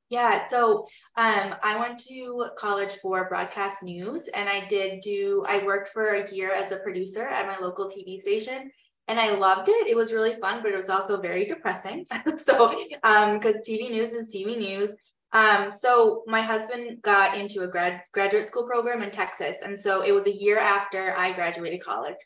Yeah, 0.09 0.47
so 0.47 0.87
um, 1.17 1.57
I 1.65 1.77
went 1.81 1.99
to 2.07 2.51
college 2.57 2.93
for 3.03 3.29
broadcast 3.29 3.83
news, 3.83 4.29
and 4.29 4.49
I 4.49 4.65
did 4.67 5.01
do. 5.01 5.45
I 5.49 5.65
worked 5.65 5.89
for 5.89 6.15
a 6.15 6.31
year 6.33 6.53
as 6.53 6.71
a 6.71 6.77
producer 6.77 7.25
at 7.25 7.49
my 7.49 7.59
local 7.59 7.91
TV 7.91 8.17
station, 8.17 8.71
and 9.08 9.20
I 9.20 9.35
loved 9.35 9.69
it. 9.69 9.87
It 9.87 9.97
was 9.97 10.12
really 10.12 10.35
fun, 10.41 10.62
but 10.62 10.73
it 10.73 10.76
was 10.76 10.91
also 10.91 11.20
very 11.20 11.47
depressing. 11.47 12.06
so, 12.37 12.73
um, 13.03 13.38
because 13.38 13.56
TV 13.56 13.91
news 13.91 14.14
is 14.14 14.35
TV 14.35 14.58
news. 14.58 14.94
Um, 15.32 15.70
so 15.70 16.23
my 16.26 16.41
husband 16.41 17.03
got 17.03 17.37
into 17.37 17.62
a 17.62 17.69
grad 17.69 18.00
graduate 18.12 18.49
school 18.49 18.64
program 18.64 19.03
in 19.03 19.11
Texas, 19.11 19.58
and 19.62 19.79
so 19.79 20.03
it 20.03 20.12
was 20.12 20.26
a 20.26 20.35
year 20.35 20.58
after 20.58 21.17
I 21.17 21.32
graduated 21.32 21.82
college. 21.82 22.17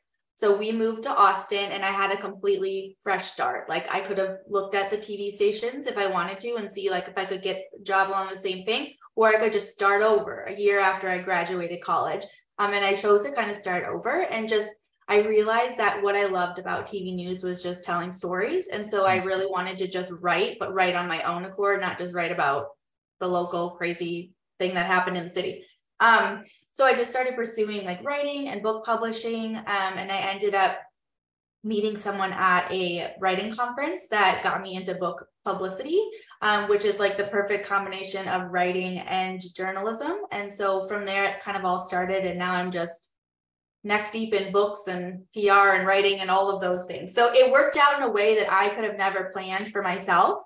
So 0.41 0.56
we 0.56 0.73
moved 0.73 1.03
to 1.03 1.15
Austin 1.15 1.71
and 1.71 1.85
I 1.85 1.91
had 1.91 2.12
a 2.12 2.17
completely 2.17 2.97
fresh 3.03 3.27
start. 3.27 3.69
Like 3.69 3.91
I 3.91 4.00
could 4.00 4.17
have 4.17 4.38
looked 4.49 4.75
at 4.75 4.91
the 4.91 4.97
TV 4.97 5.31
stations 5.31 5.87
if 5.87 5.99
I 5.99 6.06
wanted 6.06 6.41
to 6.41 6.55
and 6.55 6.71
see 6.71 6.88
like 6.88 7.09
if 7.09 7.19
I 7.19 7.27
could 7.27 7.43
get 7.43 7.67
a 7.79 7.82
job 7.82 8.09
along 8.09 8.31
the 8.31 8.38
same 8.38 8.65
thing, 8.65 8.94
or 9.17 9.29
I 9.29 9.38
could 9.38 9.53
just 9.53 9.69
start 9.69 10.00
over 10.00 10.44
a 10.44 10.59
year 10.59 10.81
after 10.81 11.11
I 11.11 11.19
graduated 11.19 11.82
college. 11.82 12.25
Um, 12.59 12.73
and 12.73 12.82
I 12.82 12.94
chose 12.94 13.25
to 13.25 13.32
kind 13.32 13.50
of 13.50 13.56
start 13.59 13.85
over 13.85 14.23
and 14.23 14.49
just 14.49 14.71
I 15.11 15.27
realized 15.27 15.77
that 15.79 16.05
what 16.05 16.15
I 16.15 16.27
loved 16.27 16.61
about 16.61 16.87
TV 16.87 17.12
news 17.12 17.43
was 17.43 17.65
just 17.65 17.83
telling 17.83 18.12
stories. 18.12 18.69
And 18.69 18.87
so 18.87 19.05
I 19.05 19.17
really 19.25 19.47
wanted 19.47 19.77
to 19.79 19.89
just 19.89 20.12
write, 20.21 20.59
but 20.61 20.73
write 20.73 20.95
on 20.95 21.09
my 21.09 21.21
own 21.25 21.45
accord, 21.45 21.81
not 21.81 21.99
just 21.99 22.15
write 22.15 22.31
about 22.31 22.69
the 23.19 23.27
local 23.27 23.71
crazy 23.71 24.33
thing 24.61 24.75
that 24.75 24.87
happened 24.87 25.17
in 25.17 25.25
the 25.25 25.31
city. 25.31 25.65
Um, 25.99 26.45
so 26.71 26.85
I 26.85 26.95
just 26.95 27.11
started 27.11 27.35
pursuing 27.35 27.85
like 27.85 28.05
writing 28.05 28.49
and 28.51 28.62
book 28.62 28.87
publishing. 28.87 29.57
Um, 29.57 29.65
and 29.67 30.12
I 30.12 30.19
ended 30.19 30.55
up 30.55 30.79
meeting 31.65 31.97
someone 31.97 32.33
at 32.33 32.71
a 32.71 33.13
writing 33.19 33.53
conference 33.53 34.06
that 34.13 34.44
got 34.44 34.63
me 34.63 34.77
into 34.77 34.94
book 34.94 35.27
publicity, 35.44 36.01
um, 36.41 36.69
which 36.69 36.84
is 36.84 37.01
like 37.01 37.17
the 37.17 37.25
perfect 37.25 37.67
combination 37.67 38.29
of 38.29 38.53
writing 38.53 39.01
and 39.01 39.43
journalism. 39.56 40.19
And 40.31 40.53
so 40.53 40.87
from 40.87 41.05
there, 41.05 41.25
it 41.25 41.41
kind 41.41 41.56
of 41.56 41.65
all 41.65 41.82
started. 41.82 42.25
And 42.25 42.39
now 42.39 42.55
I'm 42.55 42.70
just 42.70 43.13
neck 43.82 44.13
deep 44.13 44.34
in 44.34 44.53
books 44.53 44.87
and 44.87 45.25
PR 45.32 45.75
and 45.75 45.87
writing 45.87 46.20
and 46.20 46.31
all 46.31 46.51
of 46.51 46.60
those 46.60 46.87
things. 46.87 47.15
So 47.15 47.32
it 47.32 47.51
worked 47.51 47.77
out 47.77 47.96
in 47.96 48.03
a 48.03 48.10
way 48.10 48.39
that 48.39 48.53
I 48.53 48.69
could 48.70 48.84
have 48.84 48.96
never 48.96 49.31
planned 49.32 49.72
for 49.72 49.82
myself. 49.82 50.43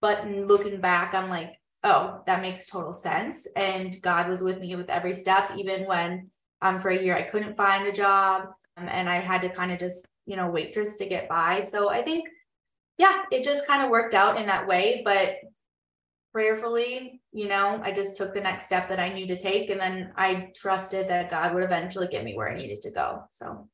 But 0.00 0.28
looking 0.28 0.80
back, 0.80 1.14
I'm 1.14 1.28
like, 1.28 1.60
oh, 1.84 2.22
that 2.26 2.42
makes 2.42 2.68
total 2.68 2.92
sense. 2.92 3.46
And 3.56 4.00
God 4.02 4.28
was 4.28 4.42
with 4.42 4.60
me 4.60 4.76
with 4.76 4.88
every 4.88 5.14
step, 5.14 5.50
even 5.56 5.86
when 5.86 6.30
um, 6.62 6.80
for 6.80 6.90
a 6.90 7.02
year 7.02 7.16
I 7.16 7.22
couldn't 7.22 7.56
find 7.56 7.86
a 7.86 7.92
job 7.92 8.48
um, 8.76 8.88
and 8.88 9.08
I 9.08 9.16
had 9.16 9.42
to 9.42 9.48
kind 9.48 9.72
of 9.72 9.78
just, 9.78 10.06
you 10.26 10.36
know, 10.36 10.48
waitress 10.48 10.96
to 10.96 11.06
get 11.06 11.28
by. 11.28 11.62
So 11.62 11.90
I 11.90 12.02
think, 12.02 12.28
yeah, 12.98 13.22
it 13.32 13.44
just 13.44 13.66
kind 13.66 13.82
of 13.82 13.90
worked 13.90 14.14
out 14.14 14.38
in 14.38 14.46
that 14.46 14.66
way. 14.66 15.02
But 15.04 15.36
prayerfully, 16.32 17.19
you 17.32 17.48
know, 17.48 17.80
I 17.82 17.92
just 17.92 18.16
took 18.16 18.34
the 18.34 18.40
next 18.40 18.66
step 18.66 18.88
that 18.88 18.98
I 18.98 19.12
knew 19.12 19.26
to 19.28 19.38
take. 19.38 19.70
And 19.70 19.80
then 19.80 20.12
I 20.16 20.50
trusted 20.54 21.08
that 21.08 21.30
God 21.30 21.54
would 21.54 21.62
eventually 21.62 22.08
get 22.08 22.24
me 22.24 22.34
where 22.34 22.50
I 22.50 22.56
needed 22.56 22.82
to 22.82 22.90
go. 22.90 23.22
So 23.28 23.68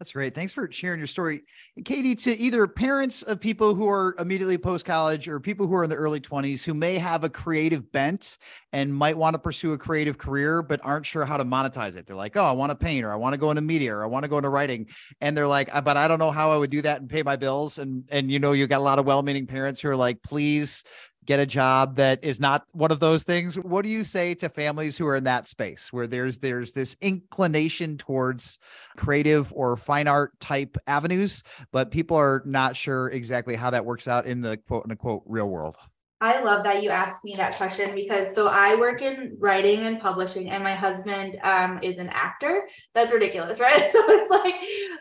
that's 0.00 0.12
great. 0.12 0.34
Thanks 0.34 0.52
for 0.52 0.70
sharing 0.72 0.98
your 0.98 1.06
story. 1.06 1.42
Katie, 1.84 2.16
to 2.16 2.36
either 2.36 2.66
parents 2.66 3.22
of 3.22 3.38
people 3.38 3.76
who 3.76 3.88
are 3.88 4.16
immediately 4.18 4.58
post 4.58 4.84
college 4.84 5.28
or 5.28 5.38
people 5.38 5.68
who 5.68 5.74
are 5.74 5.84
in 5.84 5.90
the 5.90 5.96
early 5.96 6.20
20s 6.20 6.64
who 6.64 6.74
may 6.74 6.98
have 6.98 7.22
a 7.22 7.28
creative 7.28 7.92
bent 7.92 8.36
and 8.72 8.92
might 8.92 9.16
want 9.16 9.34
to 9.34 9.38
pursue 9.38 9.72
a 9.72 9.78
creative 9.78 10.18
career, 10.18 10.62
but 10.62 10.80
aren't 10.82 11.06
sure 11.06 11.24
how 11.24 11.36
to 11.36 11.44
monetize 11.44 11.94
it. 11.94 12.06
They're 12.06 12.16
like, 12.16 12.36
oh, 12.36 12.44
I 12.44 12.52
want 12.52 12.70
to 12.70 12.76
paint 12.76 13.04
or 13.04 13.12
I 13.12 13.16
want 13.16 13.34
to 13.34 13.38
go 13.38 13.50
into 13.50 13.62
media 13.62 13.94
or 13.94 14.02
I 14.02 14.06
want 14.06 14.24
to 14.24 14.28
go 14.28 14.36
into 14.36 14.48
writing. 14.48 14.88
And 15.20 15.36
they're 15.36 15.48
like, 15.48 15.72
uh, 15.72 15.80
but 15.80 15.96
I 15.96 16.08
don't 16.08 16.18
know 16.18 16.32
how 16.32 16.50
I 16.50 16.56
would 16.56 16.70
do 16.70 16.82
that 16.82 17.00
and 17.00 17.08
pay 17.08 17.22
my 17.22 17.36
bills. 17.36 17.78
And, 17.78 18.04
and, 18.10 18.32
you 18.32 18.40
know, 18.40 18.50
you 18.50 18.66
got 18.66 18.80
a 18.80 18.82
lot 18.82 18.98
of 18.98 19.06
well 19.06 19.22
meaning 19.22 19.46
parents 19.46 19.80
who 19.80 19.90
are 19.90 19.96
like, 19.96 20.22
please 20.22 20.82
get 21.26 21.40
a 21.40 21.46
job 21.46 21.96
that 21.96 22.22
is 22.22 22.40
not 22.40 22.64
one 22.72 22.90
of 22.90 23.00
those 23.00 23.22
things 23.22 23.56
what 23.56 23.82
do 23.82 23.88
you 23.88 24.04
say 24.04 24.34
to 24.34 24.48
families 24.48 24.96
who 24.96 25.06
are 25.06 25.16
in 25.16 25.24
that 25.24 25.48
space 25.48 25.92
where 25.92 26.06
there's 26.06 26.38
there's 26.38 26.72
this 26.72 26.96
inclination 27.00 27.96
towards 27.96 28.58
creative 28.96 29.52
or 29.54 29.76
fine 29.76 30.08
art 30.08 30.38
type 30.40 30.76
avenues 30.86 31.42
but 31.72 31.90
people 31.90 32.16
are 32.16 32.42
not 32.44 32.76
sure 32.76 33.08
exactly 33.10 33.56
how 33.56 33.70
that 33.70 33.84
works 33.84 34.08
out 34.08 34.26
in 34.26 34.40
the 34.40 34.56
quote 34.56 34.86
unquote 34.88 35.22
real 35.26 35.48
world 35.48 35.76
I 36.20 36.40
love 36.40 36.64
that 36.64 36.82
you 36.82 36.88
asked 36.88 37.22
me 37.22 37.34
that 37.36 37.54
question 37.56 37.94
because 37.94 38.34
so 38.34 38.48
I 38.48 38.76
work 38.76 39.02
in 39.02 39.36
writing 39.38 39.80
and 39.80 40.00
publishing, 40.00 40.48
and 40.48 40.64
my 40.64 40.72
husband 40.72 41.36
um, 41.42 41.80
is 41.82 41.98
an 41.98 42.08
actor. 42.08 42.66
That's 42.94 43.12
ridiculous, 43.12 43.60
right? 43.60 43.90
So 43.90 44.02
it's 44.08 44.30
like 44.30 44.54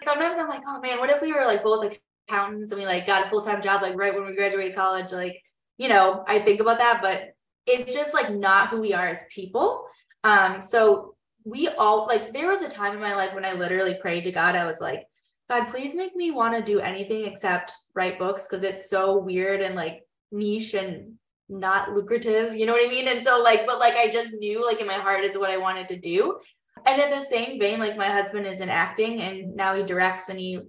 sometimes 0.04 0.38
I'm 0.38 0.50
like, 0.50 0.64
oh 0.68 0.82
man, 0.82 1.00
what 1.00 1.10
if 1.12 1.22
we 1.22 1.32
were 1.32 1.46
like 1.46 1.64
both 1.64 1.98
accountants 2.28 2.72
and 2.72 2.80
we 2.80 2.86
like 2.86 3.06
got 3.06 3.26
a 3.26 3.30
full-time 3.30 3.62
job 3.62 3.82
like 3.82 3.96
right 3.96 4.14
when 4.14 4.26
we 4.26 4.36
graduated 4.36 4.76
college. 4.76 5.12
Like, 5.12 5.42
you 5.78 5.90
know, 5.90 6.24
I 6.28 6.40
think 6.40 6.60
about 6.60 6.78
that, 6.78 7.02
but 7.02 7.34
it's 7.66 7.94
just 7.94 8.14
like 8.14 8.32
not 8.32 8.70
who 8.70 8.82
we 8.82 8.94
are 8.94 9.08
as 9.08 9.20
people. 9.30 9.86
Um, 10.24 10.62
so 10.62 11.16
we 11.46 11.68
all 11.68 12.08
like 12.08 12.34
there 12.34 12.48
was 12.48 12.62
a 12.62 12.70
time 12.70 12.94
in 12.94 13.00
my 13.00 13.16
life 13.16 13.34
when 13.34 13.46
I 13.46 13.54
literally 13.54 13.96
prayed 13.96 14.24
to 14.26 14.32
God. 14.32 14.56
I 14.56 14.66
was 14.66 14.80
like, 14.80 15.06
God, 15.50 15.68
please 15.68 15.96
make 15.96 16.16
me 16.16 16.32
want 16.32 16.56
to 16.56 16.62
do 16.62 16.80
anything 16.80 17.26
except 17.26 17.74
write 17.96 18.20
books 18.20 18.48
because 18.48 18.64
it's 18.64 18.90
so 18.90 19.18
weird 19.18 19.62
and 19.62 19.76
like 19.76 20.04
niche 20.32 20.74
and 20.74 21.16
not 21.50 21.92
lucrative. 21.92 22.56
You 22.56 22.66
know 22.66 22.74
what 22.74 22.86
I 22.86 22.90
mean? 22.90 23.08
And 23.08 23.22
so 23.24 23.42
like, 23.42 23.68
but 23.68 23.80
like 23.80 23.96
I 23.96 24.10
just 24.10 24.34
knew 24.34 24.66
like 24.66 24.80
in 24.80 24.88
my 24.88 24.94
heart 24.94 25.24
is 25.24 25.38
what 25.38 25.50
I 25.50 25.58
wanted 25.58 25.88
to 25.90 26.00
do. 26.00 26.40
And 26.86 27.02
in 27.02 27.10
the 27.10 27.24
same 27.26 27.60
vein, 27.60 27.80
like 27.80 27.98
my 27.98 28.08
husband 28.08 28.46
is 28.46 28.60
in 28.60 28.70
acting 28.70 29.22
and 29.22 29.56
now 29.56 29.76
he 29.76 29.84
directs 29.84 30.30
and 30.30 30.40
he 30.40 30.60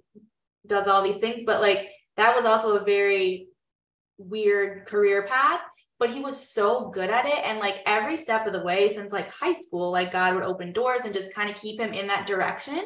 does 0.66 0.86
all 0.86 1.02
these 1.02 1.18
things. 1.18 1.44
But 1.44 1.60
like 1.60 1.90
that 2.16 2.34
was 2.34 2.44
also 2.44 2.76
a 2.76 2.84
very 2.84 3.48
weird 4.18 4.86
career 4.86 5.26
path 5.26 5.60
but 5.98 6.10
he 6.10 6.20
was 6.20 6.50
so 6.50 6.90
good 6.90 7.10
at 7.10 7.26
it. 7.26 7.38
And 7.44 7.58
like 7.58 7.82
every 7.86 8.16
step 8.16 8.46
of 8.46 8.52
the 8.52 8.62
way 8.62 8.88
since 8.88 9.12
like 9.12 9.30
high 9.30 9.52
school 9.52 9.90
like 9.90 10.12
god 10.12 10.34
would 10.34 10.44
open 10.44 10.72
doors 10.72 11.04
and 11.04 11.14
just 11.14 11.34
kind 11.34 11.50
of 11.50 11.56
keep 11.56 11.80
him 11.80 11.92
in 11.92 12.08
that 12.08 12.26
direction. 12.26 12.82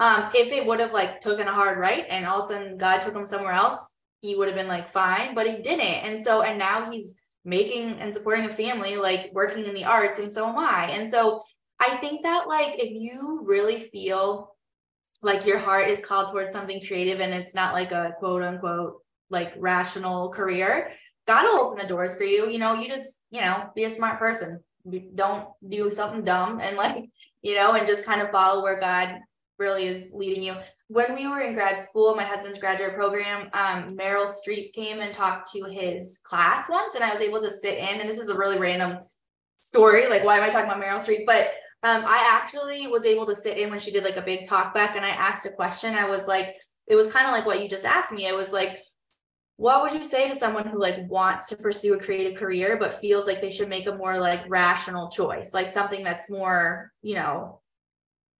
Um 0.00 0.30
if 0.34 0.52
it 0.52 0.66
would 0.66 0.80
have 0.80 0.92
like 0.92 1.20
taken 1.20 1.48
a 1.48 1.52
hard 1.52 1.78
right 1.78 2.04
and 2.08 2.26
all 2.26 2.42
of 2.42 2.50
a 2.50 2.52
sudden 2.52 2.76
god 2.76 3.00
took 3.00 3.14
him 3.14 3.26
somewhere 3.26 3.52
else 3.52 3.96
he 4.20 4.34
would 4.34 4.48
have 4.48 4.56
been 4.56 4.68
like 4.68 4.92
fine 4.92 5.34
but 5.34 5.46
he 5.46 5.62
didn't. 5.62 5.80
And 5.80 6.22
so 6.22 6.42
and 6.42 6.58
now 6.58 6.90
he's 6.90 7.16
making 7.44 8.00
and 8.00 8.12
supporting 8.12 8.44
a 8.44 8.52
family 8.52 8.96
like 8.96 9.30
working 9.32 9.64
in 9.64 9.74
the 9.74 9.84
arts 9.84 10.18
and 10.18 10.30
so 10.32 10.48
am 10.48 10.58
i. 10.58 10.90
And 10.90 11.08
so 11.08 11.42
i 11.80 11.96
think 11.98 12.22
that 12.24 12.48
like 12.48 12.74
if 12.78 12.90
you 12.90 13.40
really 13.44 13.80
feel 13.80 14.54
like 15.22 15.46
your 15.46 15.58
heart 15.58 15.88
is 15.88 16.04
called 16.04 16.32
towards 16.32 16.52
something 16.52 16.80
creative 16.86 17.20
and 17.20 17.32
it's 17.32 17.54
not 17.54 17.72
like 17.72 17.92
a 17.92 18.14
quote 18.18 18.42
unquote 18.42 19.02
like 19.30 19.52
rational 19.58 20.30
career 20.30 20.90
God 21.28 21.44
will 21.44 21.66
open 21.66 21.78
the 21.78 21.86
doors 21.86 22.14
for 22.14 22.24
you. 22.24 22.48
You 22.48 22.58
know, 22.58 22.72
you 22.72 22.88
just, 22.88 23.20
you 23.30 23.42
know, 23.42 23.70
be 23.76 23.84
a 23.84 23.90
smart 23.90 24.18
person. 24.18 24.60
Don't 25.14 25.46
do 25.68 25.90
something 25.90 26.24
dumb 26.24 26.58
and 26.60 26.76
like, 26.76 27.04
you 27.42 27.54
know, 27.54 27.74
and 27.74 27.86
just 27.86 28.06
kind 28.06 28.22
of 28.22 28.30
follow 28.30 28.62
where 28.62 28.80
God 28.80 29.20
really 29.58 29.84
is 29.84 30.10
leading 30.14 30.42
you. 30.42 30.56
When 30.86 31.14
we 31.14 31.28
were 31.28 31.40
in 31.40 31.52
grad 31.52 31.78
school, 31.78 32.16
my 32.16 32.22
husband's 32.22 32.58
graduate 32.58 32.94
program, 32.94 33.50
um, 33.52 33.94
Meryl 33.94 34.26
Streep 34.26 34.72
came 34.72 35.00
and 35.00 35.12
talked 35.12 35.52
to 35.52 35.64
his 35.64 36.20
class 36.24 36.66
once, 36.70 36.94
and 36.94 37.04
I 37.04 37.12
was 37.12 37.20
able 37.20 37.42
to 37.42 37.50
sit 37.50 37.76
in. 37.76 38.00
And 38.00 38.08
this 38.08 38.18
is 38.18 38.30
a 38.30 38.38
really 38.38 38.58
random 38.58 38.98
story. 39.60 40.08
Like, 40.08 40.24
why 40.24 40.38
am 40.38 40.44
I 40.44 40.48
talking 40.48 40.70
about 40.70 40.82
Meryl 40.82 40.96
Streep? 40.96 41.26
But 41.26 41.48
um, 41.82 42.04
I 42.06 42.26
actually 42.26 42.86
was 42.86 43.04
able 43.04 43.26
to 43.26 43.34
sit 43.34 43.58
in 43.58 43.68
when 43.68 43.80
she 43.80 43.90
did 43.90 44.02
like 44.02 44.16
a 44.16 44.22
big 44.22 44.48
talk 44.48 44.72
back, 44.72 44.96
and 44.96 45.04
I 45.04 45.10
asked 45.10 45.44
a 45.44 45.50
question. 45.50 45.94
I 45.94 46.08
was 46.08 46.26
like, 46.26 46.56
it 46.86 46.94
was 46.94 47.12
kind 47.12 47.26
of 47.26 47.32
like 47.32 47.44
what 47.44 47.62
you 47.62 47.68
just 47.68 47.84
asked 47.84 48.12
me. 48.12 48.26
It 48.26 48.34
was 48.34 48.50
like, 48.50 48.78
what 49.58 49.82
would 49.82 49.92
you 49.92 50.04
say 50.04 50.28
to 50.28 50.36
someone 50.36 50.68
who 50.68 50.78
like 50.78 51.10
wants 51.10 51.48
to 51.48 51.56
pursue 51.56 51.94
a 51.94 51.98
creative 51.98 52.38
career 52.38 52.76
but 52.78 52.94
feels 52.94 53.26
like 53.26 53.40
they 53.40 53.50
should 53.50 53.68
make 53.68 53.88
a 53.88 53.94
more 53.94 54.16
like 54.18 54.48
rational 54.48 55.10
choice 55.10 55.52
like 55.52 55.68
something 55.68 56.04
that's 56.04 56.30
more 56.30 56.92
you 57.02 57.14
know 57.14 57.60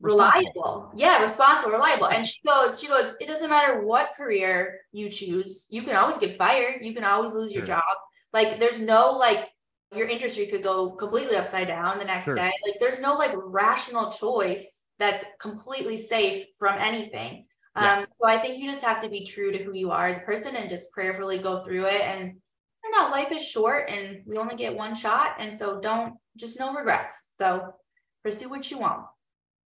reliable? 0.01 0.93
Yeah 0.95 1.21
responsible 1.21 1.73
reliable. 1.73 2.07
And 2.07 2.25
she 2.25 2.39
goes 2.47 2.81
she 2.81 2.87
goes 2.87 3.17
it 3.21 3.27
doesn't 3.27 3.51
matter 3.51 3.83
what 3.83 4.15
career 4.17 4.81
you 4.93 5.11
choose 5.11 5.67
you 5.71 5.83
can 5.83 5.97
always 5.97 6.19
get 6.19 6.39
fired 6.39 6.85
you 6.85 6.95
can 6.95 7.05
always 7.05 7.35
lose 7.35 7.53
your 7.53 7.67
sure. 7.67 7.75
job. 7.75 7.97
Like 8.33 8.61
there's 8.61 8.79
no 8.79 9.11
like 9.11 9.49
your 9.93 10.07
industry 10.07 10.47
could 10.47 10.63
go 10.63 10.91
completely 10.91 11.35
upside 11.35 11.67
down 11.67 11.99
the 11.99 12.05
next 12.05 12.27
sure. 12.27 12.37
day. 12.37 12.53
Like 12.65 12.79
there's 12.79 13.01
no 13.01 13.15
like 13.15 13.33
rational 13.35 14.13
choice 14.13 14.85
that's 15.01 15.25
completely 15.41 15.97
safe 15.97 16.47
from 16.61 16.79
anything 16.79 17.47
yeah. 17.77 17.99
Um, 17.99 18.07
so 18.21 18.29
I 18.29 18.39
think 18.39 18.59
you 18.59 18.71
just 18.71 18.85
have 18.85 19.01
to 19.01 19.09
be 19.09 19.25
true 19.25 19.53
to 19.53 19.63
who 19.63 19.75
you 19.75 19.91
are 19.91 20.09
as 20.09 20.19
a 20.19 20.21
person 20.21 20.57
and 20.57 20.71
just 20.71 20.93
prayerfully 20.93 21.39
go 21.39 21.63
through 21.63 21.87
it. 21.87 22.03
And 22.03 22.37
don't 22.83 22.93
know, 22.93 23.11
life 23.11 23.33
is 23.33 23.47
short 23.47 23.89
and 23.89 24.23
we 24.27 24.37
only 24.37 24.57
get 24.57 24.75
one 24.75 24.95
shot. 24.95 25.37
And 25.39 25.53
so 25.53 25.81
don't 25.81 26.15
just 26.37 26.59
no 26.59 26.75
regrets. 26.75 27.35
So 27.39 27.75
pursue 28.23 28.51
what 28.51 28.71
you 28.71 28.79
want. 28.79 29.03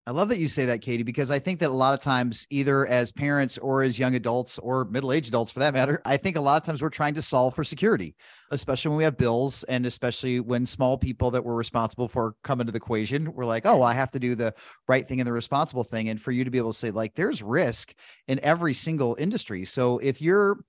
I 0.04 0.10
love 0.10 0.30
that 0.30 0.38
you 0.38 0.48
say 0.48 0.64
that, 0.64 0.80
Katie, 0.80 1.04
because 1.04 1.30
I 1.30 1.38
think 1.38 1.60
that 1.60 1.70
a 1.70 1.72
lot 1.72 1.94
of 1.94 2.00
times, 2.00 2.44
either 2.50 2.84
as 2.88 3.12
parents 3.12 3.56
or 3.56 3.84
as 3.84 4.00
young 4.00 4.16
adults 4.16 4.58
or 4.58 4.84
middle 4.84 5.12
aged 5.12 5.28
adults 5.28 5.52
for 5.52 5.60
that 5.60 5.74
matter, 5.74 6.02
I 6.04 6.16
think 6.16 6.34
a 6.34 6.40
lot 6.40 6.60
of 6.60 6.66
times 6.66 6.82
we're 6.82 6.88
trying 6.88 7.14
to 7.14 7.22
solve 7.22 7.54
for 7.54 7.62
security, 7.62 8.16
especially 8.50 8.88
when 8.88 8.98
we 8.98 9.04
have 9.04 9.16
bills 9.16 9.62
and 9.62 9.86
especially 9.86 10.40
when 10.40 10.66
small 10.66 10.98
people 10.98 11.30
that 11.30 11.44
we're 11.44 11.54
responsible 11.54 12.08
for 12.08 12.34
come 12.42 12.60
into 12.60 12.72
the 12.72 12.78
equation. 12.78 13.32
We're 13.32 13.44
like, 13.44 13.64
oh, 13.64 13.76
well, 13.76 13.88
I 13.88 13.92
have 13.92 14.10
to 14.10 14.18
do 14.18 14.34
the 14.34 14.54
right 14.88 15.06
thing 15.06 15.20
and 15.20 15.26
the 15.26 15.32
responsible 15.32 15.84
thing. 15.84 16.08
And 16.08 16.20
for 16.20 16.32
you 16.32 16.42
to 16.42 16.50
be 16.50 16.58
able 16.58 16.72
to 16.72 16.78
say, 16.78 16.90
like, 16.90 17.14
there's 17.14 17.40
risk 17.40 17.94
in 18.26 18.40
every 18.40 18.74
single 18.74 19.14
industry. 19.20 19.64
So 19.64 19.98
if 19.98 20.20
you're, 20.20 20.64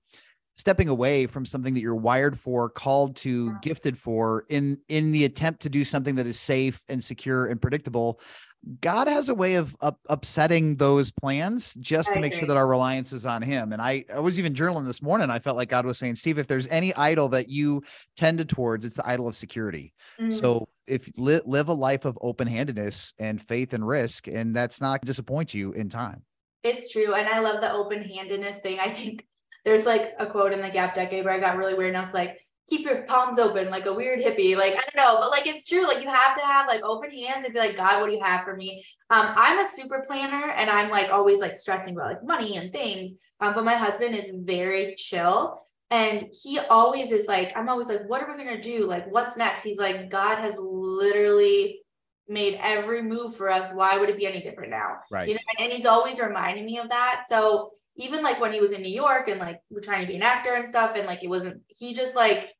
stepping 0.56 0.88
away 0.88 1.26
from 1.26 1.44
something 1.44 1.74
that 1.74 1.80
you're 1.80 1.94
wired 1.94 2.38
for 2.38 2.68
called 2.68 3.16
to 3.16 3.54
gifted 3.62 3.98
for 3.98 4.44
in 4.48 4.78
in 4.88 5.12
the 5.12 5.24
attempt 5.24 5.62
to 5.62 5.68
do 5.68 5.84
something 5.84 6.14
that 6.14 6.26
is 6.26 6.38
safe 6.38 6.82
and 6.88 7.02
secure 7.02 7.46
and 7.46 7.60
predictable 7.60 8.20
God 8.80 9.08
has 9.08 9.28
a 9.28 9.34
way 9.34 9.56
of 9.56 9.76
up, 9.80 9.98
upsetting 10.08 10.76
those 10.76 11.10
plans 11.10 11.74
just 11.74 12.12
to 12.14 12.20
make 12.20 12.32
sure 12.32 12.48
that 12.48 12.56
our 12.56 12.66
reliance 12.66 13.12
is 13.12 13.26
on 13.26 13.42
Him. 13.42 13.72
And 13.72 13.82
I, 13.82 14.04
I 14.12 14.20
was 14.20 14.38
even 14.38 14.54
journaling 14.54 14.86
this 14.86 15.02
morning. 15.02 15.28
I 15.28 15.38
felt 15.38 15.56
like 15.56 15.68
God 15.68 15.84
was 15.84 15.98
saying, 15.98 16.16
Steve, 16.16 16.38
if 16.38 16.46
there's 16.46 16.66
any 16.68 16.94
idol 16.94 17.28
that 17.30 17.50
you 17.50 17.82
tended 18.16 18.48
towards, 18.48 18.86
it's 18.86 18.96
the 18.96 19.06
idol 19.06 19.28
of 19.28 19.36
security. 19.36 19.92
Mm-hmm. 20.18 20.32
So 20.32 20.68
if 20.86 21.10
li- 21.18 21.42
live 21.44 21.68
a 21.68 21.74
life 21.74 22.04
of 22.04 22.18
open 22.22 22.46
handedness 22.46 23.12
and 23.18 23.40
faith 23.40 23.74
and 23.74 23.86
risk, 23.86 24.28
and 24.28 24.56
that's 24.56 24.80
not 24.80 25.02
disappoint 25.02 25.52
you 25.52 25.72
in 25.72 25.90
time. 25.90 26.22
It's 26.62 26.90
true. 26.90 27.12
And 27.12 27.28
I 27.28 27.40
love 27.40 27.60
the 27.60 27.72
open 27.72 28.02
handedness 28.02 28.60
thing. 28.60 28.78
I 28.80 28.88
think 28.88 29.26
there's 29.64 29.86
like 29.86 30.14
a 30.18 30.26
quote 30.26 30.52
in 30.52 30.62
the 30.62 30.70
Gap 30.70 30.94
Decade 30.94 31.24
where 31.24 31.34
I 31.34 31.40
got 31.40 31.56
really 31.56 31.74
weird 31.74 31.90
and 31.90 31.98
I 31.98 32.02
was 32.02 32.14
like, 32.14 32.38
keep 32.66 32.86
your 32.86 33.02
palms 33.02 33.38
open 33.38 33.70
like 33.70 33.86
a 33.86 33.92
weird 33.92 34.20
hippie. 34.20 34.56
Like, 34.56 34.72
I 34.72 34.82
don't 34.84 34.96
know, 34.96 35.18
but 35.20 35.30
like 35.30 35.46
it's 35.46 35.64
true. 35.64 35.86
Like 35.86 36.02
you 36.02 36.08
have 36.08 36.34
to 36.36 36.44
have 36.44 36.66
like 36.66 36.82
open 36.82 37.10
hands 37.10 37.44
and 37.44 37.52
be 37.52 37.60
like, 37.60 37.76
God, 37.76 38.00
what 38.00 38.08
do 38.08 38.14
you 38.14 38.22
have 38.22 38.44
for 38.44 38.56
me? 38.56 38.84
Um, 39.10 39.32
I'm 39.36 39.58
a 39.58 39.66
super 39.68 40.04
planner 40.06 40.50
and 40.50 40.70
I'm 40.70 40.90
like 40.90 41.10
always 41.10 41.40
like 41.40 41.56
stressing 41.56 41.94
about 41.94 42.08
like 42.08 42.24
money 42.24 42.56
and 42.56 42.72
things. 42.72 43.12
Um, 43.40 43.54
but 43.54 43.64
my 43.64 43.74
husband 43.74 44.14
is 44.14 44.30
very 44.34 44.94
chill. 44.96 45.60
And 45.90 46.28
he 46.42 46.58
always 46.58 47.12
is 47.12 47.26
like, 47.26 47.56
I'm 47.56 47.68
always 47.68 47.88
like, 47.88 48.08
what 48.08 48.22
are 48.22 48.28
we 48.28 48.42
gonna 48.42 48.60
do? 48.60 48.86
Like, 48.86 49.12
what's 49.12 49.36
next? 49.36 49.62
He's 49.62 49.78
like, 49.78 50.10
God 50.10 50.38
has 50.38 50.56
literally 50.58 51.80
made 52.26 52.58
every 52.62 53.02
move 53.02 53.36
for 53.36 53.50
us. 53.50 53.70
Why 53.72 53.98
would 53.98 54.08
it 54.08 54.16
be 54.16 54.26
any 54.26 54.40
different 54.40 54.70
now? 54.70 54.96
Right. 55.10 55.28
You 55.28 55.34
know, 55.34 55.40
and, 55.50 55.66
and 55.66 55.72
he's 55.72 55.86
always 55.86 56.18
reminding 56.18 56.64
me 56.64 56.78
of 56.78 56.88
that. 56.88 57.24
So 57.28 57.72
even 57.96 58.22
like 58.22 58.40
when 58.40 58.52
he 58.52 58.60
was 58.60 58.72
in 58.72 58.82
New 58.82 58.92
York 58.92 59.28
and 59.28 59.40
like 59.40 59.60
we're 59.70 59.80
trying 59.80 60.02
to 60.02 60.06
be 60.06 60.16
an 60.16 60.22
actor 60.22 60.54
and 60.54 60.68
stuff, 60.68 60.92
and 60.96 61.06
like 61.06 61.22
it 61.22 61.28
wasn't, 61.28 61.62
he 61.68 61.94
just 61.94 62.14
like, 62.16 62.52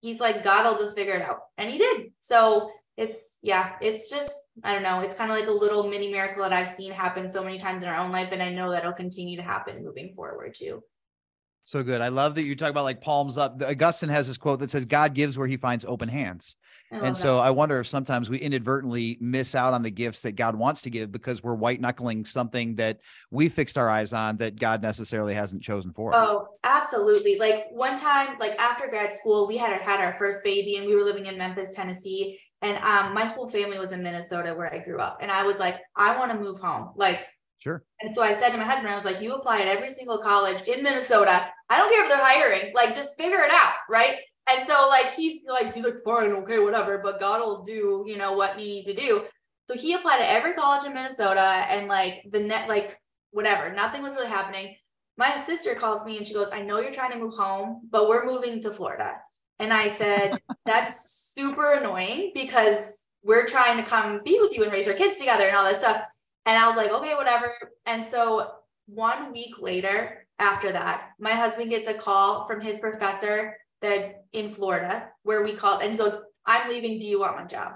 he's 0.00 0.20
like, 0.20 0.44
God 0.44 0.64
will 0.64 0.78
just 0.78 0.96
figure 0.96 1.14
it 1.14 1.22
out. 1.22 1.40
And 1.56 1.70
he 1.70 1.78
did. 1.78 2.12
So 2.20 2.70
it's, 2.96 3.38
yeah, 3.42 3.72
it's 3.80 4.10
just, 4.10 4.30
I 4.62 4.72
don't 4.72 4.82
know, 4.82 5.00
it's 5.00 5.16
kind 5.16 5.30
of 5.30 5.38
like 5.38 5.48
a 5.48 5.52
little 5.52 5.88
mini 5.88 6.12
miracle 6.12 6.42
that 6.42 6.52
I've 6.52 6.68
seen 6.68 6.92
happen 6.92 7.28
so 7.28 7.42
many 7.42 7.58
times 7.58 7.82
in 7.82 7.88
our 7.88 7.96
own 7.96 8.12
life. 8.12 8.28
And 8.32 8.42
I 8.42 8.52
know 8.52 8.70
that 8.70 8.80
it'll 8.80 8.92
continue 8.92 9.36
to 9.36 9.42
happen 9.42 9.84
moving 9.84 10.14
forward 10.14 10.54
too. 10.54 10.82
So 11.68 11.82
good. 11.82 12.00
I 12.00 12.08
love 12.08 12.34
that 12.36 12.44
you 12.44 12.56
talk 12.56 12.70
about 12.70 12.84
like 12.84 13.02
palms 13.02 13.36
up. 13.36 13.62
Augustine 13.62 14.08
has 14.08 14.26
this 14.26 14.38
quote 14.38 14.60
that 14.60 14.70
says, 14.70 14.86
God 14.86 15.12
gives 15.12 15.36
where 15.36 15.46
he 15.46 15.58
finds 15.58 15.84
open 15.84 16.08
hands. 16.08 16.56
And 16.90 17.14
so 17.14 17.36
that. 17.36 17.42
I 17.42 17.50
wonder 17.50 17.78
if 17.78 17.86
sometimes 17.86 18.30
we 18.30 18.38
inadvertently 18.38 19.18
miss 19.20 19.54
out 19.54 19.74
on 19.74 19.82
the 19.82 19.90
gifts 19.90 20.22
that 20.22 20.32
God 20.32 20.56
wants 20.56 20.80
to 20.82 20.90
give 20.90 21.12
because 21.12 21.42
we're 21.42 21.52
white 21.54 21.78
knuckling 21.78 22.24
something 22.24 22.76
that 22.76 23.00
we 23.30 23.50
fixed 23.50 23.76
our 23.76 23.90
eyes 23.90 24.14
on 24.14 24.38
that 24.38 24.58
God 24.58 24.80
necessarily 24.80 25.34
hasn't 25.34 25.62
chosen 25.62 25.92
for 25.92 26.14
us. 26.14 26.26
Oh, 26.26 26.48
absolutely. 26.64 27.38
Like 27.38 27.66
one 27.70 27.98
time, 27.98 28.38
like 28.40 28.58
after 28.58 28.88
grad 28.88 29.12
school, 29.12 29.46
we 29.46 29.58
had 29.58 29.70
our, 29.70 29.78
had 29.78 30.00
our 30.00 30.16
first 30.16 30.42
baby 30.42 30.76
and 30.76 30.86
we 30.86 30.96
were 30.96 31.04
living 31.04 31.26
in 31.26 31.36
Memphis, 31.36 31.74
Tennessee. 31.74 32.40
And 32.62 32.78
um, 32.78 33.12
my 33.12 33.26
whole 33.26 33.46
family 33.46 33.78
was 33.78 33.92
in 33.92 34.02
Minnesota 34.02 34.54
where 34.54 34.72
I 34.72 34.78
grew 34.78 35.00
up. 35.00 35.18
And 35.20 35.30
I 35.30 35.44
was 35.44 35.58
like, 35.58 35.76
I 35.94 36.16
want 36.16 36.32
to 36.32 36.38
move 36.38 36.58
home. 36.60 36.92
Like 36.96 37.26
Sure. 37.58 37.84
And 38.00 38.14
so 38.14 38.22
I 38.22 38.32
said 38.32 38.50
to 38.50 38.58
my 38.58 38.64
husband, 38.64 38.88
I 38.88 38.94
was 38.94 39.04
like, 39.04 39.20
you 39.20 39.34
apply 39.34 39.60
at 39.60 39.68
every 39.68 39.90
single 39.90 40.18
college 40.18 40.62
in 40.68 40.82
Minnesota. 40.82 41.50
I 41.68 41.76
don't 41.76 41.90
care 41.90 42.04
if 42.04 42.08
they're 42.08 42.24
hiring, 42.24 42.72
like 42.74 42.94
just 42.94 43.16
figure 43.16 43.40
it 43.40 43.50
out. 43.50 43.74
Right. 43.90 44.16
And 44.50 44.66
so 44.66 44.86
like 44.88 45.12
he's 45.14 45.42
like, 45.48 45.74
he's 45.74 45.84
like, 45.84 46.02
fine, 46.04 46.32
okay, 46.32 46.58
whatever, 46.58 46.98
but 46.98 47.20
God 47.20 47.40
will 47.40 47.62
do, 47.62 48.04
you 48.06 48.16
know, 48.16 48.32
what 48.32 48.58
you 48.58 48.64
need 48.64 48.84
to 48.86 48.94
do. 48.94 49.24
So 49.68 49.76
he 49.76 49.92
applied 49.92 50.22
at 50.22 50.34
every 50.34 50.54
college 50.54 50.86
in 50.86 50.94
Minnesota 50.94 51.40
and 51.40 51.88
like 51.88 52.22
the 52.30 52.40
net, 52.40 52.68
like 52.68 52.98
whatever, 53.32 53.72
nothing 53.74 54.02
was 54.02 54.14
really 54.14 54.28
happening. 54.28 54.76
My 55.18 55.42
sister 55.42 55.74
calls 55.74 56.04
me 56.04 56.16
and 56.16 56.26
she 56.26 56.32
goes, 56.32 56.48
I 56.52 56.62
know 56.62 56.80
you're 56.80 56.92
trying 56.92 57.12
to 57.12 57.18
move 57.18 57.34
home, 57.34 57.88
but 57.90 58.08
we're 58.08 58.24
moving 58.24 58.62
to 58.62 58.70
Florida. 58.70 59.16
And 59.58 59.72
I 59.72 59.88
said, 59.88 60.38
that's 60.64 61.32
super 61.34 61.72
annoying 61.72 62.30
because 62.34 63.08
we're 63.22 63.46
trying 63.46 63.76
to 63.76 63.82
come 63.82 64.22
be 64.24 64.38
with 64.40 64.56
you 64.56 64.62
and 64.62 64.72
raise 64.72 64.86
our 64.86 64.94
kids 64.94 65.18
together 65.18 65.46
and 65.46 65.56
all 65.56 65.64
that 65.64 65.76
stuff. 65.76 66.04
And 66.48 66.56
I 66.56 66.66
was 66.66 66.76
like, 66.76 66.90
okay, 66.90 67.14
whatever. 67.14 67.52
And 67.84 68.02
so 68.02 68.52
one 68.86 69.32
week 69.34 69.60
later, 69.60 70.26
after 70.38 70.72
that, 70.72 71.10
my 71.20 71.32
husband 71.32 71.68
gets 71.68 71.86
a 71.90 71.92
call 71.92 72.46
from 72.46 72.62
his 72.62 72.78
professor 72.78 73.54
that 73.82 74.24
in 74.32 74.54
Florida 74.54 75.10
where 75.24 75.44
we 75.44 75.52
called 75.52 75.82
and 75.82 75.92
he 75.92 75.98
goes, 75.98 76.18
I'm 76.46 76.70
leaving. 76.70 77.00
Do 77.00 77.06
you 77.06 77.20
want 77.20 77.36
my 77.36 77.44
job? 77.44 77.72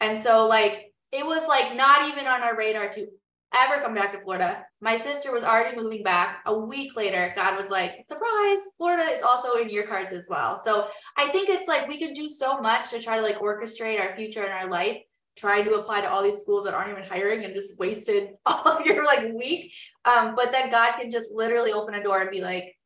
And 0.00 0.18
so 0.18 0.46
like 0.46 0.94
it 1.12 1.26
was 1.26 1.46
like 1.46 1.76
not 1.76 2.08
even 2.08 2.26
on 2.26 2.40
our 2.40 2.56
radar 2.56 2.88
to 2.88 3.06
ever 3.54 3.82
come 3.82 3.94
back 3.94 4.12
to 4.12 4.22
Florida. 4.22 4.64
My 4.80 4.96
sister 4.96 5.30
was 5.30 5.44
already 5.44 5.76
moving 5.76 6.02
back. 6.02 6.38
A 6.46 6.58
week 6.58 6.96
later, 6.96 7.34
God 7.36 7.58
was 7.58 7.68
like, 7.68 8.06
surprise, 8.08 8.58
Florida 8.78 9.12
is 9.12 9.20
also 9.20 9.56
in 9.56 9.68
your 9.68 9.86
cards 9.86 10.14
as 10.14 10.28
well. 10.30 10.58
So 10.64 10.88
I 11.18 11.28
think 11.28 11.50
it's 11.50 11.68
like 11.68 11.86
we 11.86 11.98
can 11.98 12.14
do 12.14 12.30
so 12.30 12.58
much 12.62 12.88
to 12.90 13.02
try 13.02 13.16
to 13.16 13.22
like 13.22 13.38
orchestrate 13.38 14.00
our 14.00 14.16
future 14.16 14.44
and 14.44 14.52
our 14.54 14.70
life, 14.70 14.96
trying 15.38 15.64
to 15.64 15.74
apply 15.74 16.00
to 16.00 16.10
all 16.10 16.22
these 16.22 16.40
schools 16.40 16.64
that 16.64 16.74
aren't 16.74 16.90
even 16.90 17.04
hiring 17.04 17.44
and 17.44 17.54
just 17.54 17.78
wasted 17.78 18.30
all 18.46 18.64
of 18.64 18.84
your 18.84 19.04
like 19.04 19.32
week. 19.32 19.74
Um, 20.04 20.34
but 20.34 20.52
then 20.52 20.70
God 20.70 20.92
can 20.98 21.10
just 21.10 21.30
literally 21.30 21.72
open 21.72 21.94
a 21.94 22.02
door 22.02 22.20
and 22.20 22.30
be 22.30 22.40
like, 22.40 22.76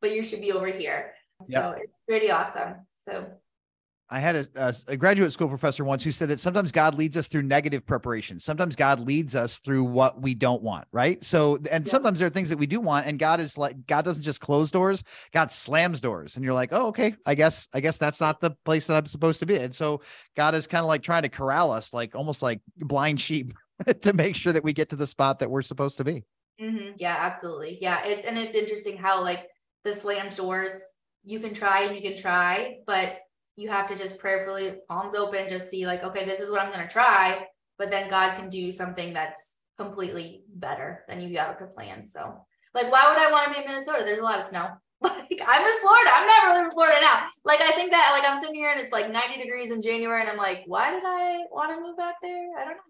but 0.00 0.14
you 0.14 0.22
should 0.22 0.40
be 0.40 0.52
over 0.52 0.68
here. 0.68 1.14
Yep. 1.46 1.62
So 1.62 1.74
it's 1.82 1.98
pretty 2.06 2.30
awesome. 2.30 2.86
So 2.98 3.26
I 4.10 4.20
had 4.20 4.36
a, 4.36 4.48
a, 4.54 4.74
a, 4.88 4.96
graduate 4.96 5.32
school 5.34 5.48
professor 5.48 5.84
once 5.84 6.02
who 6.02 6.10
said 6.10 6.28
that 6.30 6.40
sometimes 6.40 6.72
God 6.72 6.94
leads 6.94 7.16
us 7.16 7.28
through 7.28 7.42
negative 7.42 7.86
preparation. 7.86 8.40
Sometimes 8.40 8.74
God 8.74 9.00
leads 9.00 9.36
us 9.36 9.58
through 9.58 9.84
what 9.84 10.22
we 10.22 10.34
don't 10.34 10.62
want, 10.62 10.86
right? 10.92 11.22
So, 11.22 11.56
and 11.70 11.84
yeah. 11.84 11.90
sometimes 11.90 12.18
there 12.18 12.26
are 12.26 12.30
things 12.30 12.48
that 12.48 12.58
we 12.58 12.66
do 12.66 12.80
want, 12.80 13.06
and 13.06 13.18
God 13.18 13.38
is 13.38 13.58
like, 13.58 13.86
God 13.86 14.06
doesn't 14.06 14.22
just 14.22 14.40
close 14.40 14.70
doors, 14.70 15.04
God 15.32 15.52
slams 15.52 16.00
doors. 16.00 16.36
And 16.36 16.44
you're 16.44 16.54
like, 16.54 16.70
oh, 16.72 16.86
okay, 16.86 17.16
I 17.26 17.34
guess, 17.34 17.68
I 17.74 17.80
guess 17.80 17.98
that's 17.98 18.20
not 18.20 18.40
the 18.40 18.52
place 18.64 18.86
that 18.86 18.96
I'm 18.96 19.06
supposed 19.06 19.40
to 19.40 19.46
be. 19.46 19.56
And 19.56 19.74
so 19.74 20.00
God 20.34 20.54
is 20.54 20.66
kind 20.66 20.82
of 20.82 20.88
like 20.88 21.02
trying 21.02 21.22
to 21.22 21.28
corral 21.28 21.70
us, 21.70 21.92
like 21.92 22.14
almost 22.14 22.42
like 22.42 22.60
blind 22.78 23.20
sheep 23.20 23.52
to 24.00 24.12
make 24.14 24.36
sure 24.36 24.54
that 24.54 24.64
we 24.64 24.72
get 24.72 24.88
to 24.90 24.96
the 24.96 25.06
spot 25.06 25.40
that 25.40 25.50
we're 25.50 25.62
supposed 25.62 25.98
to 25.98 26.04
be. 26.04 26.24
Mm-hmm. 26.58 26.92
Yeah, 26.98 27.16
absolutely. 27.18 27.78
Yeah. 27.82 28.04
It's, 28.04 28.26
and 28.26 28.38
it's 28.38 28.54
interesting 28.54 28.96
how 28.96 29.22
like 29.22 29.46
the 29.84 29.92
slammed 29.92 30.34
doors, 30.34 30.72
you 31.24 31.40
can 31.40 31.52
try 31.52 31.82
and 31.82 31.94
you 31.94 32.00
can 32.00 32.16
try, 32.16 32.78
but 32.86 33.18
you 33.58 33.68
have 33.68 33.88
to 33.88 33.96
just 33.96 34.18
prayerfully, 34.20 34.72
palms 34.88 35.16
open, 35.16 35.48
just 35.48 35.68
see 35.68 35.84
like, 35.84 36.04
okay, 36.04 36.24
this 36.24 36.38
is 36.38 36.48
what 36.48 36.62
I'm 36.62 36.72
going 36.72 36.86
to 36.86 36.92
try. 36.92 37.44
But 37.76 37.90
then 37.90 38.08
God 38.08 38.38
can 38.38 38.48
do 38.48 38.70
something 38.70 39.12
that's 39.12 39.56
completely 39.76 40.44
better 40.54 41.04
than 41.08 41.20
you 41.20 41.36
ever 41.36 41.54
could 41.54 41.72
plan. 41.72 42.06
So, 42.06 42.40
like, 42.72 42.90
why 42.90 43.06
would 43.08 43.18
I 43.18 43.32
want 43.32 43.46
to 43.46 43.52
be 43.52 43.64
in 43.64 43.68
Minnesota? 43.68 44.04
There's 44.04 44.20
a 44.20 44.24
lot 44.24 44.38
of 44.38 44.44
snow. 44.44 44.70
Like, 45.00 45.40
I'm 45.46 45.64
in 45.64 45.80
Florida. 45.80 46.10
I'm 46.12 46.26
never 46.26 46.48
living 46.48 46.64
in 46.64 46.70
Florida 46.72 46.96
now. 47.00 47.26
Like, 47.44 47.60
I 47.60 47.70
think 47.72 47.92
that, 47.92 48.10
like, 48.12 48.28
I'm 48.28 48.40
sitting 48.40 48.56
here 48.56 48.70
and 48.70 48.80
it's 48.80 48.90
like 48.90 49.08
90 49.08 49.40
degrees 49.40 49.70
in 49.70 49.80
January, 49.80 50.20
and 50.20 50.28
I'm 50.28 50.36
like, 50.36 50.64
why 50.66 50.90
did 50.90 51.04
I 51.06 51.44
want 51.52 51.70
to 51.70 51.80
move 51.80 51.96
back 51.96 52.16
there? 52.20 52.48
I 52.58 52.64
don't 52.64 52.74
know. 52.74 52.82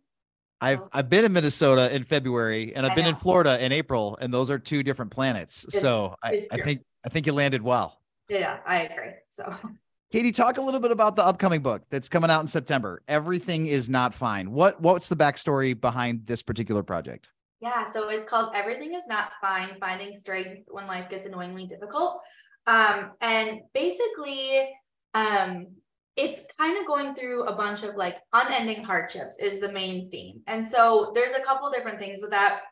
I've 0.60 0.80
I've 0.92 1.10
been 1.10 1.26
in 1.26 1.32
Minnesota 1.34 1.94
in 1.94 2.04
February 2.04 2.75
and 2.75 2.87
I've 2.87 2.96
been 2.96 3.06
in 3.06 3.14
Florida 3.14 3.62
in 3.62 3.72
April, 3.72 4.16
and 4.20 4.32
those 4.32 4.50
are 4.50 4.58
two 4.58 4.82
different 4.82 5.10
planets. 5.10 5.64
It's, 5.64 5.80
so 5.80 6.16
I, 6.22 6.42
I 6.50 6.56
think 6.62 6.80
I 7.04 7.10
think 7.10 7.26
you 7.26 7.32
landed 7.32 7.62
well. 7.62 8.00
Yeah, 8.28 8.58
I 8.66 8.82
agree. 8.82 9.12
So 9.28 9.54
Katie, 10.10 10.32
talk 10.32 10.56
a 10.56 10.62
little 10.62 10.80
bit 10.80 10.90
about 10.90 11.16
the 11.16 11.24
upcoming 11.24 11.60
book 11.60 11.82
that's 11.90 12.08
coming 12.08 12.30
out 12.30 12.40
in 12.40 12.46
September. 12.46 13.02
Everything 13.08 13.66
is 13.66 13.90
not 13.90 14.14
fine. 14.14 14.50
What 14.52 14.80
what's 14.80 15.10
the 15.10 15.16
backstory 15.16 15.78
behind 15.78 16.24
this 16.24 16.42
particular 16.42 16.82
project? 16.82 17.28
Yeah, 17.60 17.90
so 17.92 18.08
it's 18.08 18.24
called 18.24 18.52
Everything 18.54 18.94
is 18.94 19.04
Not 19.06 19.32
Fine: 19.42 19.76
Finding 19.80 20.14
Strength 20.14 20.68
When 20.68 20.86
Life 20.86 21.10
Gets 21.10 21.26
Annoyingly 21.26 21.66
Difficult. 21.66 22.20
Um, 22.66 23.10
and 23.20 23.60
basically, 23.74 24.70
um, 25.12 25.66
it's 26.16 26.46
kind 26.58 26.78
of 26.78 26.86
going 26.86 27.14
through 27.14 27.44
a 27.44 27.54
bunch 27.54 27.82
of 27.82 27.94
like 27.96 28.16
unending 28.32 28.84
hardships 28.84 29.36
is 29.38 29.60
the 29.60 29.72
main 29.72 30.08
theme. 30.10 30.40
And 30.46 30.64
so 30.64 31.12
there's 31.14 31.32
a 31.32 31.42
couple 31.42 31.70
different 31.70 31.98
things 31.98 32.22
with 32.22 32.30
that. 32.30 32.62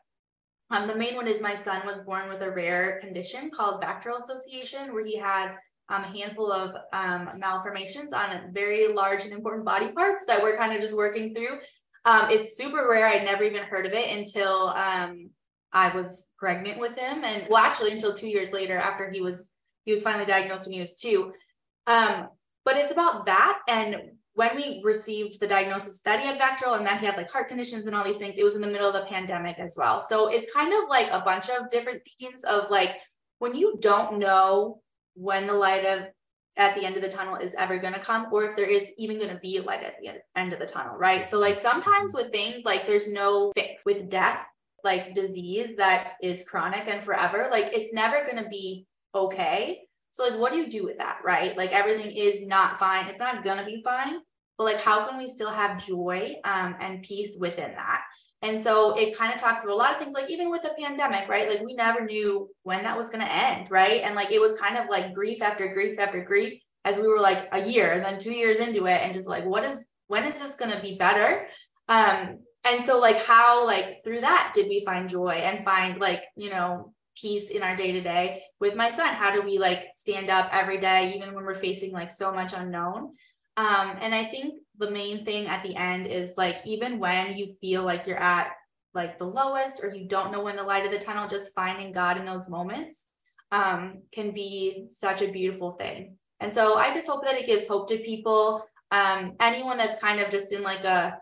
Um, 0.71 0.87
the 0.87 0.95
main 0.95 1.15
one 1.15 1.27
is 1.27 1.39
my 1.39 1.53
son 1.53 1.85
was 1.85 2.03
born 2.03 2.29
with 2.29 2.41
a 2.41 2.49
rare 2.49 2.99
condition 2.99 3.51
called 3.51 3.81
VACTERL 3.81 4.17
association, 4.17 4.93
where 4.93 5.05
he 5.05 5.17
has 5.17 5.51
um, 5.89 6.03
a 6.03 6.17
handful 6.17 6.51
of 6.51 6.75
um, 6.93 7.29
malformations 7.37 8.13
on 8.13 8.51
very 8.51 8.93
large 8.93 9.23
and 9.23 9.33
important 9.33 9.65
body 9.65 9.89
parts 9.89 10.25
that 10.25 10.41
we're 10.41 10.57
kind 10.57 10.73
of 10.73 10.81
just 10.81 10.95
working 10.95 11.33
through. 11.33 11.59
Um, 12.05 12.29
it's 12.29 12.57
super 12.57 12.87
rare. 12.89 13.07
I'd 13.07 13.23
never 13.23 13.43
even 13.43 13.63
heard 13.63 13.85
of 13.85 13.93
it 13.93 14.09
until 14.17 14.69
um, 14.69 15.29
I 15.73 15.95
was 15.95 16.31
pregnant 16.37 16.79
with 16.79 16.97
him, 16.97 17.23
and 17.23 17.47
well, 17.49 17.63
actually, 17.63 17.91
until 17.91 18.13
two 18.13 18.29
years 18.29 18.53
later, 18.53 18.77
after 18.77 19.09
he 19.11 19.21
was 19.21 19.51
he 19.85 19.91
was 19.91 20.03
finally 20.03 20.25
diagnosed 20.25 20.65
when 20.65 20.73
he 20.73 20.81
was 20.81 20.95
two. 20.95 21.31
Um, 21.85 22.29
but 22.65 22.77
it's 22.77 22.91
about 22.91 23.25
that, 23.25 23.59
and 23.67 23.97
when 24.37 24.55
we 24.55 24.81
received 24.83 25.39
the 25.39 25.47
diagnosis 25.47 25.99
that 26.01 26.19
he 26.19 26.27
had 26.27 26.37
VACTERL 26.37 26.75
and 26.75 26.85
that 26.85 26.99
he 26.99 27.07
had 27.07 27.17
like 27.17 27.31
heart 27.31 27.49
conditions 27.49 27.87
and 27.87 27.95
all 27.95 28.03
these 28.03 28.17
things, 28.17 28.37
it 28.37 28.43
was 28.43 28.55
in 28.55 28.61
the 28.61 28.67
middle 28.67 28.87
of 28.87 28.93
the 28.93 29.09
pandemic 29.09 29.57
as 29.57 29.75
well. 29.75 29.99
So 29.99 30.27
it's 30.27 30.53
kind 30.53 30.71
of 30.71 30.87
like 30.89 31.09
a 31.11 31.21
bunch 31.21 31.49
of 31.49 31.71
different 31.71 32.03
themes 32.19 32.43
of 32.43 32.69
like 32.69 32.97
when 33.39 33.55
you 33.55 33.79
don't 33.81 34.19
know 34.19 34.81
when 35.17 35.47
the 35.47 35.53
light 35.53 35.85
of 35.85 36.07
at 36.55 36.75
the 36.75 36.85
end 36.85 36.95
of 36.95 37.03
the 37.03 37.09
tunnel 37.09 37.35
is 37.35 37.53
ever 37.55 37.77
going 37.77 37.93
to 37.93 37.99
come 37.99 38.27
or 38.31 38.43
if 38.43 38.55
there 38.55 38.69
is 38.69 38.91
even 38.97 39.17
going 39.17 39.29
to 39.29 39.39
be 39.39 39.57
a 39.57 39.61
light 39.61 39.83
at 39.83 39.95
the 40.01 40.11
end 40.35 40.53
of 40.53 40.59
the 40.59 40.65
tunnel 40.65 40.97
right? 40.97 41.25
So 41.25 41.39
like 41.39 41.57
sometimes 41.57 42.13
with 42.13 42.31
things 42.31 42.65
like 42.65 42.87
there's 42.87 43.11
no 43.11 43.51
fix. 43.55 43.83
With 43.85 44.09
death 44.09 44.43
like 44.83 45.13
disease 45.13 45.75
that 45.77 46.13
is 46.21 46.47
chronic 46.47 46.87
and 46.87 47.03
forever 47.03 47.49
like 47.51 47.69
it's 47.73 47.93
never 47.93 48.23
going 48.25 48.43
to 48.43 48.49
be 48.49 48.85
okay. 49.13 49.81
So 50.11 50.23
like 50.27 50.39
what 50.39 50.51
do 50.51 50.57
you 50.57 50.69
do 50.69 50.83
with 50.83 50.97
that 50.97 51.19
right? 51.23 51.55
Like 51.55 51.73
everything 51.73 52.11
is 52.11 52.45
not 52.45 52.79
fine. 52.79 53.07
It's 53.07 53.19
not 53.19 53.43
going 53.43 53.57
to 53.57 53.65
be 53.65 53.81
fine 53.83 54.19
but 54.57 54.63
like 54.63 54.81
how 54.81 55.07
can 55.07 55.17
we 55.17 55.27
still 55.27 55.51
have 55.51 55.85
joy 55.85 56.35
um, 56.43 56.75
and 56.79 57.03
peace 57.03 57.35
within 57.39 57.73
that 57.75 58.01
and 58.41 58.59
so 58.59 58.95
it 58.97 59.17
kind 59.17 59.33
of 59.33 59.39
talks 59.41 59.63
about 59.63 59.73
a 59.73 59.77
lot 59.77 59.93
of 59.93 59.99
things, 59.99 60.13
like 60.13 60.29
even 60.29 60.49
with 60.49 60.61
the 60.61 60.75
pandemic, 60.79 61.27
right? 61.27 61.49
Like 61.49 61.63
we 61.63 61.73
never 61.73 62.05
knew 62.05 62.49
when 62.63 62.83
that 62.83 62.97
was 62.97 63.09
going 63.09 63.25
to 63.25 63.35
end, 63.35 63.71
right? 63.71 64.01
And 64.03 64.15
like 64.15 64.31
it 64.31 64.39
was 64.39 64.59
kind 64.59 64.77
of 64.77 64.89
like 64.89 65.13
grief 65.13 65.41
after 65.41 65.73
grief 65.73 65.99
after 65.99 66.23
grief 66.23 66.61
as 66.85 66.99
we 66.99 67.07
were 67.07 67.19
like 67.19 67.49
a 67.51 67.67
year 67.67 67.93
and 67.93 68.05
then 68.05 68.19
two 68.19 68.33
years 68.33 68.59
into 68.59 68.85
it, 68.85 69.01
and 69.01 69.13
just 69.13 69.27
like, 69.27 69.45
what 69.45 69.63
is, 69.63 69.87
when 70.07 70.23
is 70.23 70.39
this 70.39 70.55
going 70.55 70.71
to 70.71 70.81
be 70.81 70.97
better? 70.97 71.47
Um, 71.89 72.39
and 72.67 72.83
so 72.83 72.99
like 72.99 73.23
how 73.23 73.65
like 73.65 74.03
through 74.03 74.21
that 74.21 74.51
did 74.53 74.67
we 74.67 74.83
find 74.83 75.09
joy 75.09 75.29
and 75.29 75.65
find 75.65 75.99
like 75.99 76.23
you 76.35 76.49
know 76.49 76.93
peace 77.15 77.49
in 77.49 77.63
our 77.63 77.75
day 77.75 77.91
to 77.93 78.01
day 78.01 78.43
with 78.59 78.75
my 78.75 78.89
son 78.89 79.07
how 79.07 79.31
do 79.31 79.41
we 79.41 79.57
like 79.57 79.87
stand 79.93 80.29
up 80.29 80.49
every 80.51 80.77
day 80.77 81.13
even 81.15 81.33
when 81.33 81.45
we're 81.45 81.55
facing 81.55 81.91
like 81.91 82.11
so 82.11 82.31
much 82.31 82.53
unknown 82.53 83.11
um 83.57 83.97
and 84.01 84.15
i 84.15 84.23
think 84.23 84.53
the 84.77 84.91
main 84.91 85.25
thing 85.25 85.47
at 85.47 85.63
the 85.63 85.75
end 85.75 86.07
is 86.07 86.33
like 86.37 86.57
even 86.65 86.99
when 86.99 87.35
you 87.35 87.47
feel 87.59 87.83
like 87.83 88.07
you're 88.07 88.21
at 88.21 88.51
like 88.93 89.19
the 89.19 89.25
lowest 89.25 89.83
or 89.83 89.93
you 89.93 90.07
don't 90.07 90.31
know 90.31 90.41
when 90.41 90.55
the 90.55 90.63
light 90.63 90.85
of 90.85 90.91
the 90.91 90.99
tunnel 90.99 91.27
just 91.27 91.53
finding 91.53 91.91
god 91.91 92.17
in 92.17 92.25
those 92.25 92.49
moments 92.49 93.07
um, 93.51 94.01
can 94.11 94.31
be 94.31 94.87
such 94.89 95.21
a 95.21 95.31
beautiful 95.31 95.71
thing. 95.71 96.17
And 96.39 96.53
so 96.53 96.75
i 96.75 96.93
just 96.93 97.07
hope 97.07 97.23
that 97.23 97.35
it 97.35 97.45
gives 97.45 97.67
hope 97.67 97.87
to 97.89 97.97
people. 97.97 98.65
Um, 98.91 99.33
anyone 99.39 99.77
that's 99.77 100.01
kind 100.01 100.21
of 100.21 100.29
just 100.29 100.53
in 100.53 100.63
like 100.63 100.83
a 100.83 101.17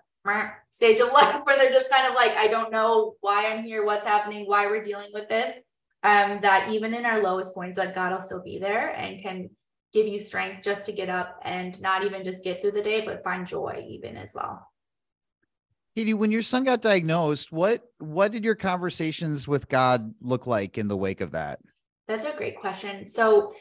stage 0.69 1.00
of 1.00 1.12
life 1.13 1.41
where 1.43 1.58
they're 1.58 1.71
just 1.71 1.89
kind 1.89 2.08
of 2.08 2.15
like 2.15 2.32
i 2.32 2.48
don't 2.48 2.71
know 2.71 3.15
why 3.21 3.48
i'm 3.48 3.63
here 3.63 3.86
what's 3.86 4.06
happening 4.06 4.45
why 4.45 4.65
we're 4.65 4.84
dealing 4.84 5.10
with 5.13 5.30
this 5.30 5.52
um, 6.04 6.39
that 6.41 6.71
even 6.71 6.93
in 6.93 7.06
our 7.06 7.21
lowest 7.21 7.54
points 7.54 7.78
that 7.78 7.93
god 7.95 8.12
will 8.12 8.21
still 8.21 8.43
be 8.43 8.58
there 8.58 8.89
and 8.89 9.21
can 9.21 9.50
give 9.93 10.08
you 10.08 10.19
strength 10.19 10.63
just 10.63 10.86
to 10.86 10.91
get 10.91 11.10
up 11.10 11.39
and 11.43 11.80
not 11.82 12.04
even 12.04 12.24
just 12.24 12.43
get 12.43 12.62
through 12.62 12.71
the 12.71 12.82
day, 12.82 13.06
but 13.06 13.24
find 13.24 13.48
joy 13.48 13.86
even 13.88 14.17
as 14.17 14.34
well. 14.36 14.67
Katie, 15.95 16.13
when 16.13 16.32
your 16.32 16.41
son 16.41 16.65
got 16.65 16.82
diagnosed, 16.82 17.52
what 17.52 17.82
what 18.00 18.34
did 18.34 18.43
your 18.43 18.56
conversations 18.56 19.48
with 19.48 19.69
God 19.69 20.13
look 20.19 20.45
like 20.45 20.78
in 20.78 20.89
the 20.89 20.98
wake 20.98 21.21
of 21.21 21.32
that? 21.32 21.60
That's 22.08 22.26
a 22.26 22.36
great 22.36 22.60
question. 22.60 23.08
So, 23.08 23.54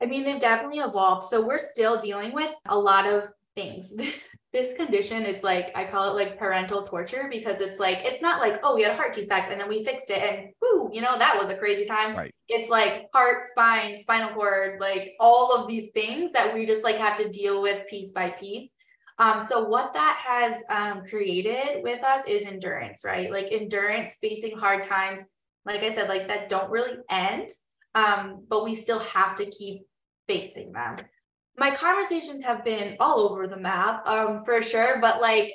I 0.00 0.06
mean, 0.06 0.24
they've 0.24 0.40
definitely 0.40 0.78
evolved. 0.78 1.24
So 1.24 1.44
we're 1.44 1.58
still 1.58 2.00
dealing 2.00 2.32
with 2.32 2.54
a 2.66 2.78
lot 2.78 3.06
of 3.06 3.24
things. 3.56 3.92
This 4.06 4.28
this 4.52 4.74
condition, 4.74 5.24
it's 5.24 5.42
like 5.44 5.76
I 5.76 5.84
call 5.84 6.10
it 6.10 6.14
like 6.14 6.38
parental 6.38 6.82
torture 6.82 7.28
because 7.30 7.60
it's 7.60 7.80
like 7.80 8.04
it's 8.04 8.22
not 8.22 8.40
like 8.40 8.60
oh 8.62 8.76
we 8.76 8.82
had 8.82 8.92
a 8.92 8.96
heart 8.96 9.12
defect 9.12 9.50
and 9.50 9.60
then 9.60 9.68
we 9.68 9.84
fixed 9.84 10.08
it 10.08 10.22
and 10.22 10.48
whoo 10.62 10.88
you 10.92 11.02
know 11.02 11.18
that 11.18 11.36
was 11.38 11.50
a 11.50 11.56
crazy 11.56 11.86
time. 11.86 12.16
Right. 12.16 12.34
It's 12.48 12.70
like 12.70 13.06
heart, 13.12 13.48
spine, 13.48 13.98
spinal 14.00 14.30
cord, 14.30 14.80
like 14.80 15.14
all 15.18 15.56
of 15.56 15.66
these 15.68 15.90
things 15.92 16.30
that 16.32 16.54
we 16.54 16.64
just 16.64 16.84
like 16.84 16.96
have 16.96 17.16
to 17.16 17.28
deal 17.30 17.60
with 17.60 17.88
piece 17.88 18.12
by 18.12 18.30
piece. 18.30 18.70
Um, 19.18 19.40
so 19.40 19.64
what 19.64 19.94
that 19.94 20.22
has 20.24 20.62
um, 20.68 21.02
created 21.08 21.82
with 21.82 22.04
us 22.04 22.22
is 22.28 22.46
endurance, 22.46 23.02
right? 23.04 23.30
Like 23.30 23.50
endurance 23.50 24.18
facing 24.20 24.58
hard 24.58 24.84
times, 24.84 25.22
like 25.64 25.82
I 25.82 25.94
said, 25.94 26.08
like 26.08 26.28
that 26.28 26.50
don't 26.50 26.70
really 26.70 26.98
end, 27.10 27.48
um, 27.94 28.44
but 28.48 28.62
we 28.62 28.74
still 28.74 28.98
have 29.00 29.36
to 29.36 29.46
keep 29.46 29.82
facing 30.28 30.72
them 30.72 30.98
my 31.58 31.70
conversations 31.70 32.42
have 32.42 32.64
been 32.64 32.96
all 33.00 33.20
over 33.20 33.46
the 33.46 33.56
map 33.56 34.02
um 34.06 34.44
for 34.44 34.62
sure 34.62 34.98
but 35.00 35.20
like 35.20 35.52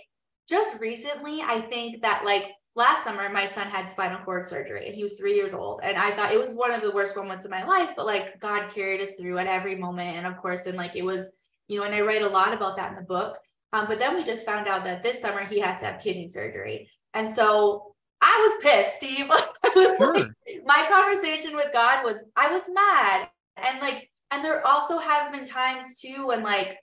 just 0.50 0.80
recently 0.80 1.42
i 1.42 1.62
think 1.62 2.02
that 2.02 2.24
like 2.26 2.52
last 2.76 3.04
summer 3.04 3.30
my 3.30 3.46
son 3.46 3.68
had 3.68 3.92
spinal 3.92 4.20
cord 4.24 4.46
surgery 4.46 4.86
and 4.86 4.96
he 4.96 5.04
was 5.04 5.18
three 5.18 5.36
years 5.36 5.54
old 5.54 5.82
and 5.84 5.98
i 5.98 6.12
thought 6.12 6.32
it 6.32 6.40
was 6.40 6.56
one 6.56 6.72
of 6.72 6.82
the 6.82 6.92
worst 6.92 7.16
moments 7.16 7.46
of 7.46 7.52
my 7.52 7.66
life 7.66 7.90
but 7.96 8.06
like 8.06 8.40
god 8.40 8.70
carried 8.70 9.02
us 9.02 9.16
through 9.16 9.38
at 9.38 9.48
every 9.48 9.76
moment 9.76 10.16
and 10.16 10.26
of 10.26 10.38
course 10.38 10.66
and 10.66 10.78
like 10.78 10.96
it 10.96 11.04
was 11.04 11.32
you 11.68 11.78
know 11.78 11.86
and 11.86 11.94
i 11.94 12.02
write 12.02 12.22
a 12.22 12.30
lot 12.30 12.54
about 12.54 12.78
that 12.78 12.90
in 12.90 12.96
the 12.96 13.02
book 13.02 13.38
um, 13.74 13.86
but 13.88 14.00
then 14.00 14.16
we 14.16 14.24
just 14.24 14.46
found 14.46 14.68
out 14.68 14.84
that 14.84 15.04
this 15.04 15.22
summer 15.22 15.44
he 15.44 15.60
has 15.60 15.80
to 15.80 15.86
have 15.86 16.02
kidney 16.02 16.28
surgery 16.28 16.90
and 17.14 17.30
so 17.30 17.94
i 18.22 18.38
was 18.40 18.64
pissed 18.64 18.96
steve 18.96 19.28
was 19.76 19.98
sure. 19.98 20.14
like, 20.14 20.28
my 20.66 20.86
conversation 20.90 21.56
with 21.56 21.74
god 21.74 22.06
was 22.06 22.18
i 22.36 22.52
was 22.52 22.64
mad 22.74 23.28
and 23.58 23.82
like 23.82 24.11
and 24.32 24.44
there 24.44 24.66
also 24.66 24.98
have 24.98 25.32
been 25.32 25.46
times 25.46 26.00
too 26.00 26.28
when 26.28 26.42
like, 26.42 26.78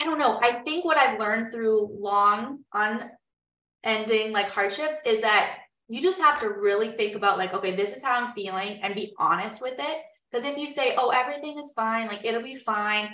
I 0.00 0.04
don't 0.04 0.18
know, 0.18 0.38
I 0.42 0.60
think 0.64 0.84
what 0.84 0.96
I've 0.96 1.20
learned 1.20 1.52
through 1.52 1.96
long 2.00 2.60
unending 2.72 4.32
like 4.32 4.50
hardships 4.50 4.98
is 5.04 5.20
that 5.20 5.58
you 5.88 6.00
just 6.00 6.20
have 6.20 6.40
to 6.40 6.48
really 6.48 6.92
think 6.92 7.16
about 7.16 7.38
like, 7.38 7.52
okay, 7.52 7.74
this 7.74 7.94
is 7.94 8.02
how 8.02 8.12
I'm 8.12 8.32
feeling 8.32 8.80
and 8.82 8.94
be 8.94 9.12
honest 9.18 9.60
with 9.60 9.74
it. 9.78 9.98
Because 10.30 10.44
if 10.44 10.56
you 10.56 10.68
say, 10.68 10.94
oh, 10.96 11.10
everything 11.10 11.58
is 11.58 11.72
fine, 11.74 12.06
like 12.06 12.24
it'll 12.24 12.42
be 12.42 12.56
fine, 12.56 13.10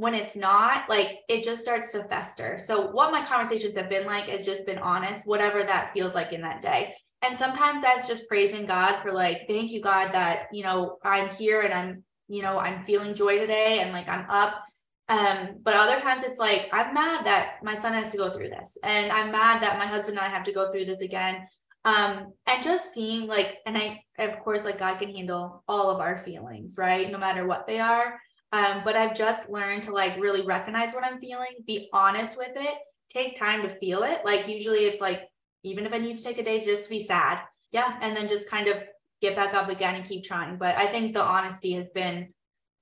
when 0.00 0.14
it's 0.14 0.34
not, 0.34 0.88
like 0.88 1.18
it 1.28 1.44
just 1.44 1.62
starts 1.62 1.92
to 1.92 2.04
fester. 2.04 2.56
So, 2.56 2.90
what 2.90 3.12
my 3.12 3.22
conversations 3.22 3.76
have 3.76 3.90
been 3.90 4.06
like 4.06 4.24
has 4.28 4.46
just 4.46 4.64
been 4.64 4.78
honest, 4.78 5.26
whatever 5.26 5.62
that 5.62 5.92
feels 5.92 6.14
like 6.14 6.32
in 6.32 6.40
that 6.40 6.62
day. 6.62 6.94
And 7.20 7.36
sometimes 7.36 7.82
that's 7.82 8.08
just 8.08 8.26
praising 8.26 8.64
God 8.64 9.02
for 9.02 9.12
like, 9.12 9.42
thank 9.46 9.70
you, 9.72 9.82
God, 9.82 10.12
that, 10.12 10.46
you 10.54 10.64
know, 10.64 10.96
I'm 11.04 11.28
here 11.28 11.60
and 11.60 11.74
I'm, 11.74 12.04
you 12.30 12.42
know, 12.42 12.58
I'm 12.58 12.82
feeling 12.82 13.14
joy 13.14 13.38
today 13.38 13.80
and 13.80 13.92
like 13.92 14.08
I'm 14.08 14.24
up. 14.30 14.64
Um, 15.08 15.56
but 15.62 15.74
other 15.74 15.98
times 15.98 16.22
it's 16.22 16.38
like, 16.38 16.68
I'm 16.72 16.94
mad 16.94 17.26
that 17.26 17.56
my 17.64 17.74
son 17.74 17.92
has 17.94 18.10
to 18.12 18.16
go 18.16 18.30
through 18.30 18.50
this. 18.50 18.78
And 18.84 19.10
I'm 19.10 19.32
mad 19.32 19.60
that 19.62 19.78
my 19.78 19.86
husband 19.86 20.16
and 20.16 20.24
I 20.24 20.30
have 20.30 20.44
to 20.44 20.52
go 20.52 20.70
through 20.70 20.84
this 20.84 21.00
again 21.00 21.46
um 21.84 22.32
and 22.46 22.62
just 22.62 22.92
seeing 22.92 23.26
like 23.26 23.58
and 23.64 23.76
i 23.76 24.02
of 24.18 24.38
course 24.40 24.64
like 24.64 24.78
god 24.78 24.98
can 24.98 25.14
handle 25.14 25.64
all 25.66 25.90
of 25.90 26.00
our 26.00 26.18
feelings 26.18 26.76
right 26.76 27.10
no 27.10 27.16
matter 27.16 27.46
what 27.46 27.66
they 27.66 27.80
are 27.80 28.20
um 28.52 28.82
but 28.84 28.96
i've 28.96 29.14
just 29.14 29.48
learned 29.48 29.82
to 29.82 29.92
like 29.92 30.20
really 30.20 30.42
recognize 30.42 30.92
what 30.92 31.04
i'm 31.04 31.18
feeling 31.18 31.54
be 31.66 31.88
honest 31.92 32.36
with 32.36 32.52
it 32.54 32.74
take 33.08 33.38
time 33.38 33.62
to 33.62 33.74
feel 33.76 34.02
it 34.02 34.20
like 34.26 34.46
usually 34.46 34.80
it's 34.80 35.00
like 35.00 35.22
even 35.62 35.86
if 35.86 35.92
i 35.92 35.98
need 35.98 36.16
to 36.16 36.22
take 36.22 36.38
a 36.38 36.44
day 36.44 36.62
just 36.62 36.84
to 36.84 36.90
be 36.90 37.02
sad 37.02 37.38
yeah 37.72 37.96
and 38.02 38.14
then 38.14 38.28
just 38.28 38.48
kind 38.48 38.68
of 38.68 38.82
get 39.20 39.36
back 39.36 39.54
up 39.54 39.68
again 39.68 39.94
and 39.94 40.04
keep 40.04 40.24
trying 40.24 40.56
but 40.56 40.76
i 40.76 40.86
think 40.86 41.14
the 41.14 41.22
honesty 41.22 41.72
has 41.72 41.90
been 41.90 42.28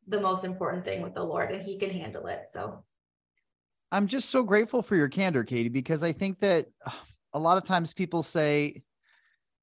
the 0.07 0.21
most 0.21 0.45
important 0.45 0.85
thing 0.85 1.03
with 1.03 1.15
the 1.15 1.23
lord 1.23 1.51
and 1.51 1.63
he 1.63 1.79
can 1.79 1.91
handle 1.91 2.27
it 2.27 2.43
so 2.51 2.85
i'm 3.93 4.07
just 4.07 4.31
so 4.31 4.43
grateful 4.43 4.83
for 4.83 4.97
your 4.97 5.09
candor 5.09 5.45
katie 5.45 5.69
because 5.69 6.03
i 6.03 6.13
think 6.13 6.39
that 6.41 6.67
a 7.35 7.39
lot 7.39 7.59
of 7.59 7.65
times 7.65 7.93
people 7.93 8.23
say 8.23 8.83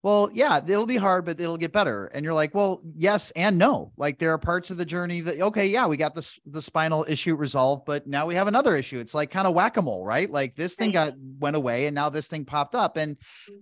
well, 0.06 0.30
yeah, 0.32 0.62
it'll 0.64 0.86
be 0.86 0.98
hard, 0.98 1.26
but 1.26 1.40
it'll 1.42 1.58
get 1.58 1.72
better. 1.72 2.06
And 2.06 2.24
you're 2.24 2.36
like, 2.36 2.54
well, 2.54 2.80
yes 2.96 3.32
and 3.32 3.58
no. 3.58 3.92
Like 3.98 4.20
there 4.20 4.34
are 4.34 4.38
parts 4.38 4.70
of 4.70 4.78
the 4.78 4.86
journey 4.86 5.22
that, 5.22 5.42
okay, 5.42 5.66
yeah, 5.66 5.88
we 5.88 5.98
got 5.98 6.14
this 6.14 6.40
the 6.46 6.62
spinal 6.62 7.08
issue 7.10 7.36
resolved, 7.36 7.88
but 7.88 8.06
now 8.06 8.28
we 8.28 8.36
have 8.36 8.48
another 8.48 8.76
issue. 8.76 9.00
It's 9.00 9.16
like 9.16 9.32
kind 9.32 9.48
of 9.48 9.56
whack 9.56 9.78
a 9.78 9.82
mole, 9.82 10.06
right? 10.06 10.30
Like 10.30 10.56
this 10.56 10.76
thing 10.76 10.92
got 10.92 11.16
went 11.40 11.56
away, 11.56 11.88
and 11.88 11.96
now 11.96 12.10
this 12.10 12.28
thing 12.28 12.46
popped 12.46 12.76
up, 12.76 12.98
and 12.98 13.18
mm-hmm. 13.18 13.56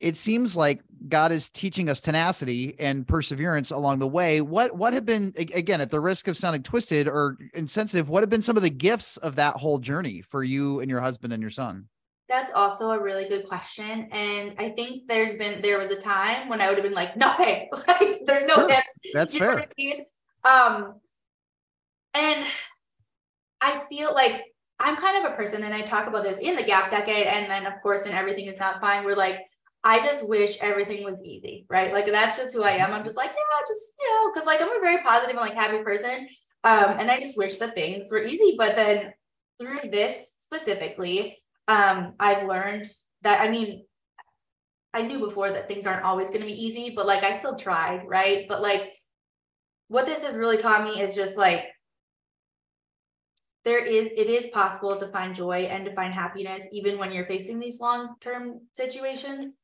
It 0.00 0.16
seems 0.16 0.56
like 0.56 0.82
God 1.08 1.32
is 1.32 1.48
teaching 1.48 1.88
us 1.88 2.00
tenacity 2.00 2.74
and 2.78 3.06
perseverance 3.06 3.70
along 3.70 3.98
the 3.98 4.08
way. 4.08 4.40
What 4.40 4.76
what 4.76 4.92
have 4.92 5.06
been 5.06 5.32
again 5.36 5.80
at 5.80 5.90
the 5.90 6.00
risk 6.00 6.28
of 6.28 6.36
sounding 6.36 6.62
twisted 6.62 7.08
or 7.08 7.38
insensitive? 7.54 8.08
What 8.08 8.22
have 8.22 8.30
been 8.30 8.42
some 8.42 8.56
of 8.56 8.62
the 8.62 8.70
gifts 8.70 9.16
of 9.16 9.36
that 9.36 9.56
whole 9.56 9.78
journey 9.78 10.22
for 10.22 10.44
you 10.44 10.80
and 10.80 10.90
your 10.90 11.00
husband 11.00 11.32
and 11.32 11.40
your 11.40 11.50
son? 11.50 11.88
That's 12.28 12.52
also 12.52 12.90
a 12.90 13.00
really 13.00 13.28
good 13.28 13.46
question. 13.46 14.08
And 14.10 14.54
I 14.58 14.70
think 14.70 15.06
there's 15.06 15.34
been 15.34 15.62
there 15.62 15.78
was 15.78 15.90
a 15.90 16.00
time 16.00 16.48
when 16.48 16.60
I 16.60 16.68
would 16.68 16.76
have 16.76 16.84
been 16.84 16.94
like, 16.94 17.16
no 17.16 17.28
like 17.38 18.20
there's 18.26 18.44
no 18.44 18.54
sure. 18.54 18.82
That's 19.14 19.34
you 19.34 19.40
fair. 19.40 19.60
I 19.60 19.66
mean? 19.78 20.04
Um 20.44 20.94
and 22.14 22.46
I 23.60 23.82
feel 23.88 24.12
like 24.12 24.42
I'm 24.78 24.96
kind 24.96 25.24
of 25.24 25.32
a 25.32 25.36
person, 25.36 25.62
and 25.64 25.72
I 25.72 25.82
talk 25.82 26.06
about 26.06 26.22
this 26.22 26.38
in 26.38 26.54
the 26.54 26.62
gap 26.62 26.90
decade, 26.90 27.26
and 27.26 27.50
then 27.50 27.66
of 27.66 27.80
course 27.82 28.04
in 28.04 28.12
everything 28.12 28.46
is 28.46 28.58
not 28.58 28.80
fine. 28.80 29.04
We're 29.04 29.16
like, 29.16 29.40
I 29.86 30.00
just 30.00 30.28
wish 30.28 30.58
everything 30.60 31.04
was 31.04 31.22
easy, 31.22 31.64
right? 31.70 31.92
Like 31.92 32.06
that's 32.06 32.36
just 32.36 32.52
who 32.52 32.64
I 32.64 32.72
am. 32.72 32.92
I'm 32.92 33.04
just 33.04 33.16
like, 33.16 33.30
yeah, 33.30 33.66
just 33.68 33.80
you 34.00 34.10
know, 34.10 34.32
because 34.32 34.44
like 34.44 34.60
I'm 34.60 34.76
a 34.76 34.80
very 34.80 35.00
positive 35.04 35.30
and 35.30 35.38
like 35.38 35.54
happy 35.54 35.80
person. 35.84 36.26
Um, 36.64 36.96
and 36.98 37.08
I 37.08 37.20
just 37.20 37.38
wish 37.38 37.58
that 37.58 37.76
things 37.76 38.10
were 38.10 38.24
easy. 38.24 38.56
But 38.58 38.74
then 38.74 39.14
through 39.60 39.88
this 39.92 40.34
specifically, 40.38 41.38
um, 41.68 42.14
I've 42.18 42.48
learned 42.48 42.86
that, 43.22 43.40
I 43.40 43.48
mean, 43.48 43.84
I 44.92 45.02
knew 45.02 45.20
before 45.20 45.52
that 45.52 45.68
things 45.68 45.86
aren't 45.86 46.04
always 46.04 46.30
going 46.30 46.40
to 46.40 46.46
be 46.46 46.64
easy, 46.64 46.92
but 46.96 47.06
like 47.06 47.22
I 47.22 47.32
still 47.32 47.54
tried, 47.54 48.02
right? 48.08 48.46
But 48.48 48.62
like 48.62 48.92
what 49.86 50.06
this 50.06 50.24
has 50.24 50.36
really 50.36 50.56
taught 50.56 50.82
me 50.82 51.00
is 51.00 51.14
just 51.14 51.36
like 51.36 51.64
there 53.64 53.84
is 53.84 54.06
it 54.16 54.28
is 54.28 54.48
possible 54.48 54.96
to 54.96 55.06
find 55.08 55.32
joy 55.32 55.68
and 55.70 55.84
to 55.84 55.94
find 55.94 56.12
happiness 56.12 56.68
even 56.72 56.98
when 56.98 57.12
you're 57.12 57.26
facing 57.26 57.60
these 57.60 57.78
long-term 57.80 58.62
situations. 58.72 59.54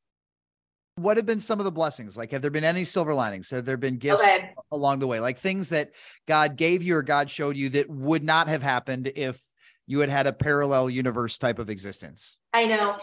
What 0.96 1.16
have 1.16 1.24
been 1.24 1.40
some 1.40 1.58
of 1.58 1.64
the 1.64 1.72
blessings? 1.72 2.16
Like, 2.16 2.32
have 2.32 2.42
there 2.42 2.50
been 2.50 2.64
any 2.64 2.84
silver 2.84 3.14
linings? 3.14 3.48
Have 3.50 3.64
there 3.64 3.78
been 3.78 3.96
gifts 3.96 4.22
okay. 4.22 4.50
along 4.70 4.98
the 4.98 5.06
way? 5.06 5.20
Like 5.20 5.38
things 5.38 5.70
that 5.70 5.92
God 6.28 6.56
gave 6.56 6.82
you 6.82 6.96
or 6.96 7.02
God 7.02 7.30
showed 7.30 7.56
you 7.56 7.70
that 7.70 7.88
would 7.88 8.22
not 8.22 8.48
have 8.48 8.62
happened 8.62 9.10
if 9.16 9.40
you 9.86 10.00
had 10.00 10.10
had 10.10 10.26
a 10.26 10.32
parallel 10.32 10.90
universe 10.90 11.38
type 11.38 11.58
of 11.58 11.70
existence. 11.70 12.36
I 12.52 12.66
know. 12.66 12.98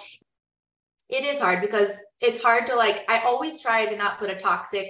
It 1.10 1.24
is 1.24 1.40
hard 1.40 1.62
because 1.62 1.92
it's 2.22 2.42
hard 2.42 2.68
to 2.68 2.76
like, 2.76 3.04
I 3.10 3.22
always 3.22 3.62
try 3.62 3.88
to 3.88 3.96
not 3.96 4.20
put 4.20 4.30
a 4.30 4.40
toxic 4.40 4.88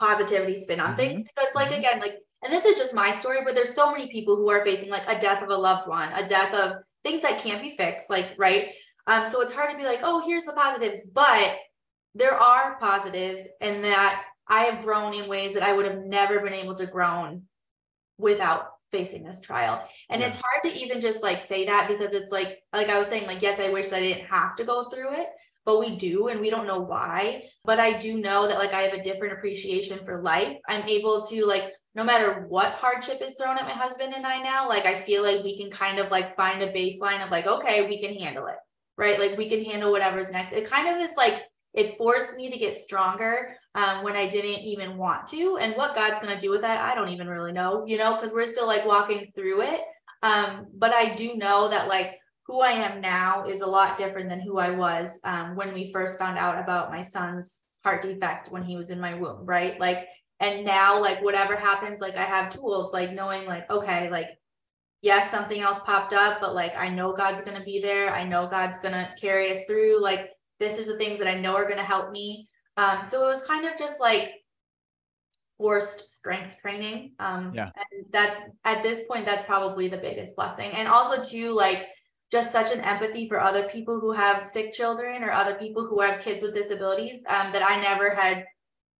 positivity 0.00 0.58
spin 0.58 0.80
on 0.80 0.88
mm-hmm. 0.88 0.96
things 0.96 1.22
because, 1.22 1.54
like, 1.54 1.68
mm-hmm. 1.68 1.80
again, 1.80 2.00
like, 2.00 2.16
and 2.42 2.50
this 2.50 2.64
is 2.64 2.78
just 2.78 2.94
my 2.94 3.12
story, 3.12 3.40
but 3.44 3.54
there's 3.54 3.74
so 3.74 3.92
many 3.92 4.10
people 4.10 4.36
who 4.36 4.48
are 4.48 4.64
facing 4.64 4.88
like 4.88 5.06
a 5.06 5.20
death 5.20 5.42
of 5.42 5.50
a 5.50 5.56
loved 5.56 5.86
one, 5.86 6.10
a 6.14 6.26
death 6.26 6.54
of 6.54 6.76
things 7.04 7.20
that 7.20 7.40
can't 7.40 7.60
be 7.60 7.76
fixed, 7.76 8.08
like, 8.08 8.30
right? 8.38 8.70
Um, 9.06 9.28
so 9.28 9.42
it's 9.42 9.52
hard 9.52 9.70
to 9.70 9.76
be 9.76 9.84
like, 9.84 10.00
oh, 10.02 10.26
here's 10.26 10.44
the 10.44 10.54
positives, 10.54 11.02
but 11.12 11.54
there 12.14 12.34
are 12.34 12.78
positives, 12.78 13.42
and 13.60 13.84
that 13.84 14.24
I 14.48 14.64
have 14.64 14.84
grown 14.84 15.14
in 15.14 15.28
ways 15.28 15.54
that 15.54 15.62
I 15.62 15.72
would 15.72 15.86
have 15.86 16.04
never 16.04 16.40
been 16.40 16.52
able 16.54 16.74
to 16.74 16.86
grow 16.86 17.40
without 18.18 18.66
facing 18.90 19.22
this 19.22 19.40
trial. 19.40 19.86
And 20.08 20.20
yeah. 20.20 20.28
it's 20.28 20.40
hard 20.40 20.62
to 20.64 20.80
even 20.80 21.00
just 21.00 21.22
like 21.22 21.42
say 21.42 21.66
that 21.66 21.88
because 21.88 22.12
it's 22.12 22.32
like, 22.32 22.58
like 22.72 22.88
I 22.88 22.98
was 22.98 23.06
saying, 23.06 23.26
like, 23.26 23.42
yes, 23.42 23.60
I 23.60 23.70
wish 23.70 23.88
that 23.88 23.98
I 23.98 24.00
didn't 24.00 24.26
have 24.26 24.56
to 24.56 24.64
go 24.64 24.88
through 24.88 25.14
it, 25.14 25.28
but 25.64 25.78
we 25.78 25.96
do, 25.96 26.28
and 26.28 26.40
we 26.40 26.50
don't 26.50 26.66
know 26.66 26.80
why. 26.80 27.44
But 27.64 27.78
I 27.78 27.98
do 27.98 28.18
know 28.18 28.48
that 28.48 28.58
like 28.58 28.72
I 28.72 28.82
have 28.82 28.94
a 28.94 29.04
different 29.04 29.34
appreciation 29.34 30.04
for 30.04 30.22
life. 30.22 30.56
I'm 30.68 30.88
able 30.88 31.24
to 31.26 31.46
like, 31.46 31.72
no 31.94 32.04
matter 32.04 32.46
what 32.48 32.72
hardship 32.72 33.20
is 33.22 33.34
thrown 33.34 33.58
at 33.58 33.64
my 33.64 33.72
husband 33.72 34.14
and 34.14 34.26
I 34.26 34.42
now, 34.42 34.68
like 34.68 34.86
I 34.86 35.02
feel 35.04 35.22
like 35.22 35.44
we 35.44 35.56
can 35.56 35.70
kind 35.70 35.98
of 35.98 36.10
like 36.10 36.36
find 36.36 36.62
a 36.62 36.72
baseline 36.72 37.22
of 37.24 37.30
like, 37.30 37.46
okay, 37.46 37.88
we 37.88 38.00
can 38.00 38.14
handle 38.14 38.46
it. 38.46 38.56
Right. 38.96 39.18
Like 39.18 39.38
we 39.38 39.48
can 39.48 39.64
handle 39.64 39.90
whatever's 39.90 40.30
next. 40.30 40.52
It 40.52 40.70
kind 40.70 40.88
of 40.88 41.02
is 41.02 41.16
like 41.16 41.42
it 41.74 41.96
forced 41.96 42.36
me 42.36 42.50
to 42.50 42.58
get 42.58 42.78
stronger 42.78 43.56
um, 43.74 44.02
when 44.02 44.16
I 44.16 44.28
didn't 44.28 44.64
even 44.64 44.96
want 44.96 45.28
to. 45.28 45.56
And 45.58 45.74
what 45.74 45.94
God's 45.94 46.18
going 46.18 46.34
to 46.34 46.40
do 46.40 46.50
with 46.50 46.62
that, 46.62 46.80
I 46.80 46.94
don't 46.94 47.10
even 47.10 47.28
really 47.28 47.52
know, 47.52 47.84
you 47.86 47.98
know, 47.98 48.14
because 48.14 48.32
we're 48.32 48.46
still 48.46 48.66
like 48.66 48.84
walking 48.84 49.30
through 49.34 49.62
it. 49.62 49.80
Um, 50.22 50.66
but 50.74 50.92
I 50.92 51.14
do 51.14 51.34
know 51.36 51.68
that 51.70 51.88
like 51.88 52.18
who 52.46 52.60
I 52.60 52.72
am 52.72 53.00
now 53.00 53.44
is 53.44 53.60
a 53.60 53.66
lot 53.66 53.98
different 53.98 54.28
than 54.28 54.40
who 54.40 54.58
I 54.58 54.70
was 54.70 55.20
um, 55.24 55.54
when 55.54 55.72
we 55.72 55.92
first 55.92 56.18
found 56.18 56.36
out 56.36 56.58
about 56.58 56.90
my 56.90 57.02
son's 57.02 57.64
heart 57.84 58.02
defect 58.02 58.50
when 58.50 58.62
he 58.62 58.76
was 58.76 58.90
in 58.90 59.00
my 59.00 59.14
womb, 59.14 59.46
right? 59.46 59.78
Like, 59.78 60.08
and 60.40 60.64
now, 60.64 61.00
like, 61.00 61.22
whatever 61.22 61.54
happens, 61.54 62.00
like, 62.00 62.16
I 62.16 62.24
have 62.24 62.52
tools, 62.52 62.92
like, 62.92 63.12
knowing, 63.12 63.46
like, 63.46 63.70
okay, 63.70 64.10
like, 64.10 64.30
yes, 65.02 65.30
something 65.30 65.60
else 65.60 65.80
popped 65.80 66.12
up, 66.12 66.40
but 66.40 66.54
like, 66.54 66.74
I 66.76 66.88
know 66.88 67.12
God's 67.12 67.40
going 67.40 67.56
to 67.56 67.64
be 67.64 67.80
there. 67.80 68.10
I 68.10 68.24
know 68.24 68.46
God's 68.46 68.78
going 68.78 68.94
to 68.94 69.08
carry 69.20 69.50
us 69.50 69.64
through. 69.64 70.02
Like, 70.02 70.30
this 70.60 70.78
is 70.78 70.86
the 70.86 70.96
things 70.96 71.18
that 71.18 71.26
I 71.26 71.40
know 71.40 71.56
are 71.56 71.64
going 71.64 71.78
to 71.78 71.82
help 71.82 72.12
me. 72.12 72.48
Um, 72.76 73.04
so 73.04 73.24
it 73.24 73.26
was 73.26 73.46
kind 73.46 73.66
of 73.66 73.76
just 73.76 74.00
like 74.00 74.32
forced 75.58 76.08
strength 76.08 76.58
training. 76.60 77.12
Um, 77.18 77.52
yeah. 77.54 77.70
And 77.90 78.06
that's 78.10 78.40
at 78.64 78.82
this 78.82 79.02
point, 79.08 79.24
that's 79.24 79.44
probably 79.44 79.88
the 79.88 79.96
biggest 79.96 80.36
blessing. 80.36 80.70
And 80.70 80.86
also, 80.86 81.22
too, 81.22 81.52
like 81.52 81.88
just 82.30 82.52
such 82.52 82.72
an 82.72 82.80
empathy 82.80 83.28
for 83.28 83.40
other 83.40 83.64
people 83.64 83.98
who 83.98 84.12
have 84.12 84.46
sick 84.46 84.72
children 84.72 85.24
or 85.24 85.32
other 85.32 85.54
people 85.54 85.86
who 85.86 86.00
have 86.00 86.20
kids 86.20 86.42
with 86.42 86.54
disabilities 86.54 87.22
um, 87.28 87.52
that 87.52 87.68
I 87.68 87.80
never 87.80 88.14
had 88.14 88.44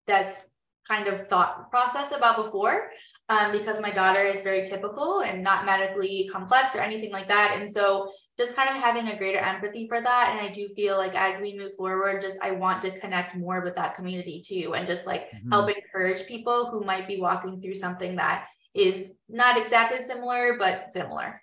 this 0.06 0.46
kind 0.88 1.06
of 1.06 1.28
thought 1.28 1.70
process 1.70 2.10
about 2.10 2.44
before. 2.44 2.90
Um, 3.28 3.52
because 3.52 3.80
my 3.80 3.92
daughter 3.92 4.22
is 4.22 4.42
very 4.42 4.66
typical 4.66 5.20
and 5.20 5.40
not 5.40 5.64
medically 5.64 6.28
complex 6.32 6.74
or 6.74 6.80
anything 6.80 7.12
like 7.12 7.28
that. 7.28 7.56
And 7.56 7.70
so 7.70 8.10
just 8.40 8.56
kind 8.56 8.70
of 8.70 8.82
having 8.82 9.06
a 9.08 9.18
greater 9.18 9.38
empathy 9.38 9.86
for 9.86 10.00
that. 10.00 10.30
And 10.30 10.40
I 10.40 10.50
do 10.50 10.66
feel 10.68 10.96
like 10.96 11.14
as 11.14 11.40
we 11.40 11.58
move 11.58 11.74
forward, 11.74 12.22
just 12.22 12.38
I 12.40 12.52
want 12.52 12.80
to 12.82 12.98
connect 12.98 13.36
more 13.36 13.60
with 13.60 13.76
that 13.76 13.94
community 13.94 14.42
too, 14.44 14.74
and 14.74 14.86
just 14.86 15.04
like 15.04 15.30
mm-hmm. 15.30 15.52
help 15.52 15.70
encourage 15.70 16.26
people 16.26 16.70
who 16.70 16.82
might 16.82 17.06
be 17.06 17.20
walking 17.20 17.60
through 17.60 17.74
something 17.74 18.16
that 18.16 18.46
is 18.72 19.12
not 19.28 19.58
exactly 19.60 20.00
similar, 20.00 20.56
but 20.58 20.90
similar. 20.90 21.42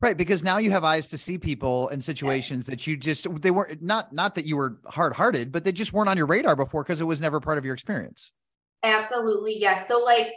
Right, 0.00 0.16
because 0.16 0.42
now 0.42 0.56
you 0.56 0.70
have 0.70 0.84
eyes 0.84 1.06
to 1.08 1.18
see 1.18 1.36
people 1.36 1.88
in 1.88 2.00
situations 2.00 2.66
that 2.66 2.86
you 2.86 2.96
just 2.96 3.26
they 3.42 3.50
weren't 3.50 3.82
not 3.82 4.12
not 4.14 4.34
that 4.36 4.46
you 4.46 4.56
were 4.56 4.80
hard-hearted, 4.86 5.52
but 5.52 5.64
they 5.64 5.72
just 5.72 5.92
weren't 5.92 6.08
on 6.08 6.16
your 6.16 6.26
radar 6.26 6.56
before 6.56 6.82
because 6.82 7.02
it 7.02 7.04
was 7.04 7.20
never 7.20 7.40
part 7.40 7.58
of 7.58 7.64
your 7.66 7.74
experience. 7.74 8.32
Absolutely, 8.82 9.60
yes. 9.60 9.86
So 9.86 10.02
like 10.02 10.32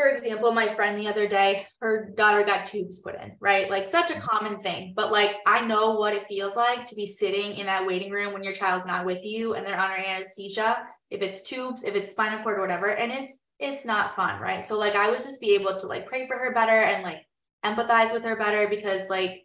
for 0.00 0.08
example, 0.08 0.52
my 0.52 0.66
friend 0.66 0.98
the 0.98 1.08
other 1.08 1.28
day, 1.28 1.66
her 1.80 2.10
daughter 2.16 2.42
got 2.42 2.64
tubes 2.64 3.00
put 3.00 3.20
in, 3.20 3.32
right? 3.38 3.68
Like 3.68 3.86
such 3.86 4.10
a 4.10 4.14
mm-hmm. 4.14 4.26
common 4.26 4.58
thing. 4.60 4.94
But 4.96 5.12
like 5.12 5.36
I 5.46 5.66
know 5.66 5.94
what 5.94 6.14
it 6.14 6.26
feels 6.26 6.56
like 6.56 6.86
to 6.86 6.94
be 6.94 7.06
sitting 7.06 7.58
in 7.58 7.66
that 7.66 7.86
waiting 7.86 8.10
room 8.10 8.32
when 8.32 8.42
your 8.42 8.54
child's 8.54 8.86
not 8.86 9.04
with 9.04 9.22
you 9.22 9.54
and 9.54 9.66
they're 9.66 9.78
under 9.78 9.98
anesthesia, 9.98 10.78
if 11.10 11.20
it's 11.20 11.42
tubes, 11.42 11.84
if 11.84 11.94
it's 11.94 12.12
spinal 12.12 12.42
cord 12.42 12.58
or 12.58 12.62
whatever. 12.62 12.88
And 12.88 13.12
it's 13.12 13.40
it's 13.58 13.84
not 13.84 14.16
fun, 14.16 14.40
right? 14.40 14.66
So 14.66 14.78
like 14.78 14.94
I 14.94 15.10
was 15.10 15.24
just 15.24 15.40
be 15.40 15.54
able 15.54 15.76
to 15.76 15.86
like 15.86 16.06
pray 16.06 16.26
for 16.26 16.38
her 16.38 16.54
better 16.54 16.72
and 16.72 17.02
like 17.02 17.26
empathize 17.62 18.10
with 18.10 18.24
her 18.24 18.36
better 18.36 18.68
because 18.68 19.02
like 19.10 19.44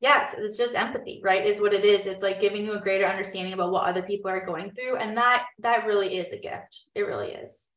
Yes, 0.00 0.34
it's 0.36 0.58
just 0.58 0.74
empathy, 0.74 1.22
right? 1.24 1.46
It's 1.46 1.62
what 1.62 1.72
it 1.72 1.82
is. 1.82 2.04
It's 2.04 2.22
like 2.22 2.38
giving 2.38 2.66
you 2.66 2.72
a 2.72 2.80
greater 2.80 3.06
understanding 3.06 3.54
about 3.54 3.70
what 3.70 3.86
other 3.86 4.02
people 4.02 4.30
are 4.30 4.44
going 4.44 4.70
through. 4.72 4.96
And 4.96 5.16
that 5.16 5.46
that 5.60 5.86
really 5.86 6.16
is 6.16 6.30
a 6.30 6.38
gift. 6.38 6.82
It 6.94 7.02
really 7.02 7.30
is. 7.30 7.70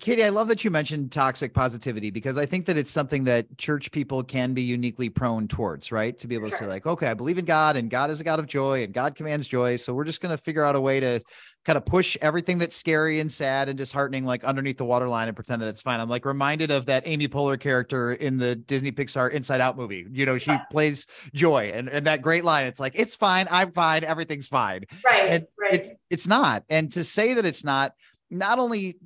Katie, 0.00 0.24
I 0.24 0.30
love 0.30 0.48
that 0.48 0.64
you 0.64 0.72
mentioned 0.72 1.12
toxic 1.12 1.54
positivity 1.54 2.10
because 2.10 2.36
I 2.36 2.46
think 2.46 2.66
that 2.66 2.76
it's 2.76 2.90
something 2.90 3.22
that 3.24 3.58
church 3.58 3.92
people 3.92 4.24
can 4.24 4.52
be 4.52 4.62
uniquely 4.62 5.08
prone 5.08 5.46
towards, 5.46 5.92
right? 5.92 6.18
To 6.18 6.26
be 6.26 6.34
able 6.34 6.46
to 6.46 6.50
sure. 6.50 6.58
say, 6.58 6.66
like, 6.66 6.84
okay, 6.84 7.06
I 7.06 7.14
believe 7.14 7.38
in 7.38 7.44
God 7.44 7.76
and 7.76 7.88
God 7.88 8.10
is 8.10 8.20
a 8.20 8.24
God 8.24 8.40
of 8.40 8.46
joy 8.46 8.82
and 8.82 8.92
God 8.92 9.14
commands 9.14 9.46
joy. 9.46 9.76
So 9.76 9.94
we're 9.94 10.02
just 10.02 10.20
going 10.20 10.36
to 10.36 10.36
figure 10.36 10.64
out 10.64 10.74
a 10.74 10.80
way 10.80 10.98
to 10.98 11.20
kind 11.64 11.76
of 11.76 11.86
push 11.86 12.16
everything 12.20 12.58
that's 12.58 12.74
scary 12.74 13.20
and 13.20 13.30
sad 13.30 13.68
and 13.68 13.78
disheartening, 13.78 14.24
like 14.24 14.42
underneath 14.42 14.78
the 14.78 14.84
waterline 14.84 15.28
and 15.28 15.36
pretend 15.36 15.62
that 15.62 15.68
it's 15.68 15.82
fine. 15.82 16.00
I'm 16.00 16.08
like 16.08 16.24
reminded 16.24 16.72
of 16.72 16.86
that 16.86 17.04
Amy 17.06 17.28
Poehler 17.28 17.60
character 17.60 18.14
in 18.14 18.36
the 18.36 18.56
Disney 18.56 18.90
Pixar 18.90 19.30
Inside 19.30 19.60
Out 19.60 19.76
movie. 19.76 20.04
You 20.10 20.26
know, 20.26 20.38
she 20.38 20.50
yeah. 20.50 20.64
plays 20.72 21.06
joy 21.34 21.70
and, 21.72 21.88
and 21.88 22.04
that 22.08 22.20
great 22.20 22.44
line. 22.44 22.66
It's 22.66 22.80
like, 22.80 22.98
it's 22.98 23.14
fine. 23.14 23.46
I'm 23.48 23.70
fine. 23.70 24.02
Everything's 24.02 24.48
fine. 24.48 24.86
Right. 25.04 25.34
And 25.34 25.46
right. 25.56 25.74
it's, 25.74 25.90
it's 26.10 26.26
not. 26.26 26.64
And 26.68 26.90
to 26.92 27.04
say 27.04 27.34
that 27.34 27.44
it's 27.44 27.62
not, 27.62 27.92
not 28.28 28.58
only 28.58 28.96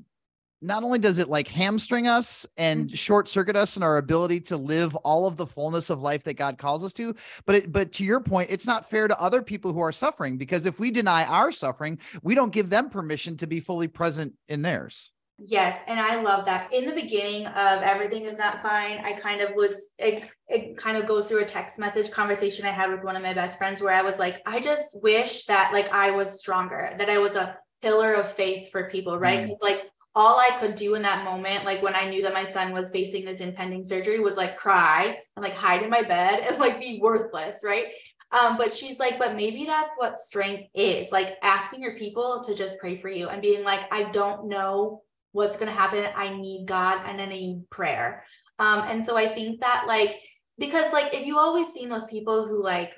not 0.62 0.84
only 0.84 0.98
does 0.98 1.18
it 1.18 1.28
like 1.28 1.48
hamstring 1.48 2.06
us 2.06 2.46
and 2.56 2.86
mm-hmm. 2.86 2.94
short 2.94 3.28
circuit 3.28 3.56
us 3.56 3.76
in 3.76 3.82
our 3.82 3.96
ability 3.96 4.40
to 4.40 4.56
live 4.56 4.94
all 4.96 5.26
of 5.26 5.36
the 5.36 5.46
fullness 5.46 5.90
of 5.90 6.00
life 6.00 6.24
that 6.24 6.34
God 6.34 6.58
calls 6.58 6.84
us 6.84 6.92
to, 6.94 7.14
but 7.44 7.56
it, 7.56 7.72
but 7.72 7.92
to 7.92 8.04
your 8.04 8.20
point, 8.20 8.50
it's 8.50 8.66
not 8.66 8.88
fair 8.88 9.08
to 9.08 9.20
other 9.20 9.42
people 9.42 9.72
who 9.72 9.80
are 9.80 9.92
suffering 9.92 10.38
because 10.38 10.66
if 10.66 10.78
we 10.78 10.90
deny 10.90 11.24
our 11.24 11.52
suffering, 11.52 11.98
we 12.22 12.34
don't 12.34 12.52
give 12.52 12.70
them 12.70 12.88
permission 12.88 13.36
to 13.38 13.46
be 13.46 13.60
fully 13.60 13.88
present 13.88 14.34
in 14.48 14.62
theirs. 14.62 15.10
Yes, 15.44 15.80
and 15.88 15.98
I 15.98 16.22
love 16.22 16.44
that. 16.44 16.72
In 16.72 16.86
the 16.86 16.92
beginning 16.92 17.46
of 17.46 17.82
everything 17.82 18.24
is 18.24 18.38
not 18.38 18.62
fine, 18.62 18.98
I 19.04 19.14
kind 19.14 19.40
of 19.40 19.54
was 19.54 19.90
it, 19.98 20.24
it 20.46 20.76
kind 20.76 20.96
of 20.96 21.06
goes 21.06 21.28
through 21.28 21.40
a 21.40 21.44
text 21.44 21.78
message 21.78 22.10
conversation 22.10 22.64
I 22.64 22.70
had 22.70 22.90
with 22.90 23.02
one 23.02 23.16
of 23.16 23.22
my 23.22 23.34
best 23.34 23.58
friends 23.58 23.82
where 23.82 23.94
I 23.94 24.02
was 24.02 24.18
like, 24.18 24.40
I 24.46 24.60
just 24.60 25.02
wish 25.02 25.46
that 25.46 25.72
like 25.72 25.92
I 25.92 26.12
was 26.12 26.38
stronger, 26.38 26.94
that 26.98 27.08
I 27.08 27.18
was 27.18 27.34
a 27.34 27.56
pillar 27.80 28.12
of 28.14 28.32
faith 28.32 28.70
for 28.70 28.88
people, 28.88 29.18
right? 29.18 29.48
Mm. 29.48 29.56
Like 29.60 29.88
all 30.14 30.38
I 30.38 30.50
could 30.60 30.74
do 30.74 30.94
in 30.94 31.02
that 31.02 31.24
moment, 31.24 31.64
like 31.64 31.82
when 31.82 31.94
I 31.94 32.08
knew 32.08 32.22
that 32.22 32.34
my 32.34 32.44
son 32.44 32.72
was 32.72 32.90
facing 32.90 33.24
this 33.24 33.40
impending 33.40 33.82
surgery, 33.82 34.20
was 34.20 34.36
like 34.36 34.56
cry 34.56 35.16
and 35.36 35.42
like 35.42 35.54
hide 35.54 35.82
in 35.82 35.90
my 35.90 36.02
bed 36.02 36.40
and 36.48 36.58
like 36.58 36.80
be 36.80 36.98
worthless, 37.00 37.62
right? 37.64 37.86
Um, 38.30 38.56
but 38.56 38.72
she's 38.72 38.98
like, 38.98 39.18
but 39.18 39.36
maybe 39.36 39.66
that's 39.66 39.96
what 39.96 40.18
strength 40.18 40.68
is 40.74 41.12
like 41.12 41.36
asking 41.42 41.82
your 41.82 41.96
people 41.96 42.42
to 42.46 42.54
just 42.54 42.78
pray 42.78 43.00
for 43.00 43.08
you 43.08 43.28
and 43.28 43.42
being 43.42 43.64
like, 43.64 43.80
I 43.92 44.04
don't 44.04 44.48
know 44.48 45.02
what's 45.32 45.56
going 45.56 45.70
to 45.70 45.78
happen. 45.78 46.06
I 46.14 46.34
need 46.36 46.66
God 46.66 47.02
and 47.06 47.20
I 47.20 47.26
need 47.26 47.68
prayer. 47.70 48.24
Um, 48.58 48.80
and 48.88 49.04
so 49.04 49.16
I 49.16 49.34
think 49.34 49.60
that, 49.60 49.84
like, 49.86 50.18
because 50.58 50.92
like 50.92 51.14
if 51.14 51.26
you 51.26 51.38
always 51.38 51.68
seen 51.68 51.88
those 51.88 52.04
people 52.04 52.46
who 52.46 52.62
like 52.62 52.92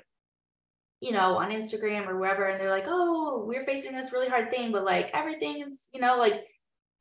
you 1.01 1.11
know, 1.11 1.35
on 1.35 1.51
Instagram 1.51 2.07
or 2.07 2.17
wherever, 2.17 2.45
and 2.45 2.59
they're 2.59 2.69
like, 2.69 2.85
oh, 2.87 3.43
we're 3.45 3.65
facing 3.65 3.91
this 3.95 4.13
really 4.13 4.29
hard 4.29 4.49
thing, 4.49 4.71
but 4.71 4.83
like 4.83 5.11
everything 5.13 5.61
is, 5.61 5.87
you 5.93 5.99
know, 6.01 6.17
like 6.17 6.45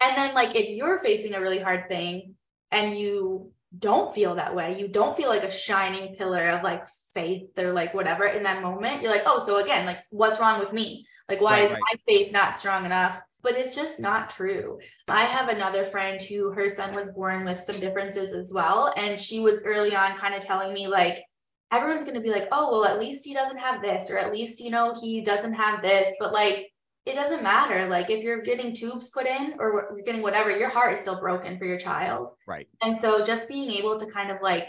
and 0.05 0.17
then, 0.17 0.35
like, 0.35 0.55
if 0.55 0.69
you're 0.69 0.99
facing 0.99 1.35
a 1.35 1.41
really 1.41 1.59
hard 1.59 1.89
thing 1.89 2.35
and 2.71 2.97
you 2.97 3.53
don't 3.77 4.15
feel 4.15 4.37
that 4.37 4.55
way, 4.55 4.79
you 4.79 4.89
don't 4.89 5.17
feel 5.17 5.29
like 5.29 5.43
a 5.43 5.51
shining 5.51 6.15
pillar 6.15 6.51
of 6.51 6.63
like 6.63 6.87
faith 7.15 7.51
or 7.59 7.73
like 7.73 7.95
whatever 7.95 8.25
in 8.25 8.43
that 8.45 8.63
moment, 8.63 9.03
you're 9.03 9.11
like, 9.11 9.25
oh, 9.27 9.39
so 9.45 9.63
again, 9.63 9.87
like, 9.87 9.99
what's 10.11 10.39
wrong 10.39 10.61
with 10.61 10.73
me? 10.73 11.07
Like, 11.29 11.41
why 11.41 11.61
right, 11.61 11.65
is 11.65 11.73
right. 11.73 11.81
my 11.81 11.99
faith 12.07 12.33
not 12.33 12.59
strong 12.59 12.85
enough? 12.85 13.21
But 13.43 13.57
it's 13.57 13.75
just 13.75 13.97
mm-hmm. 13.97 14.05
not 14.05 14.31
true. 14.31 14.79
I 15.09 15.25
have 15.25 15.49
another 15.49 15.85
friend 15.85 16.21
who 16.21 16.51
her 16.53 16.69
son 16.69 16.95
was 16.95 17.11
born 17.11 17.45
with 17.45 17.61
some 17.61 17.81
differences 17.81 18.33
as 18.33 18.53
well. 18.53 18.93
And 18.97 19.19
she 19.19 19.41
was 19.41 19.63
early 19.65 19.95
on 19.95 20.17
kind 20.17 20.35
of 20.35 20.41
telling 20.41 20.73
me, 20.73 20.87
like, 20.87 21.25
everyone's 21.71 22.05
going 22.05 22.15
to 22.15 22.21
be 22.21 22.31
like, 22.31 22.49
oh, 22.53 22.71
well, 22.71 22.85
at 22.85 23.01
least 23.01 23.25
he 23.25 23.35
doesn't 23.35 23.59
have 23.59 23.83
this, 23.83 24.11
or 24.11 24.17
at 24.17 24.33
least, 24.33 24.61
you 24.61 24.71
know, 24.71 24.95
he 25.01 25.23
doesn't 25.23 25.55
have 25.55 25.83
this. 25.83 26.15
But 26.19 26.33
like, 26.33 26.71
it 27.07 27.15
doesn't 27.15 27.43
matter. 27.43 27.87
Like 27.87 28.11
if 28.11 28.23
you're 28.23 28.43
getting 28.43 28.75
tubes 28.75 29.11
put 29.11 29.27
in 29.27 29.55
or 29.59 29.93
you're 29.95 30.05
getting 30.05 30.23
whatever, 30.23 30.57
your 30.57 30.71
heart 30.71 30.95
is 30.95 31.01
still 31.01 31.21
broken 31.21 31.59
for 31.59 31.67
your 31.67 31.79
child. 31.79 32.31
Right. 32.47 32.67
And 32.83 32.97
so 32.97 33.25
just 33.25 33.49
being 33.49 33.71
able 33.71 33.99
to 33.99 34.07
kind 34.07 34.31
of 34.31 34.39
like 34.43 34.69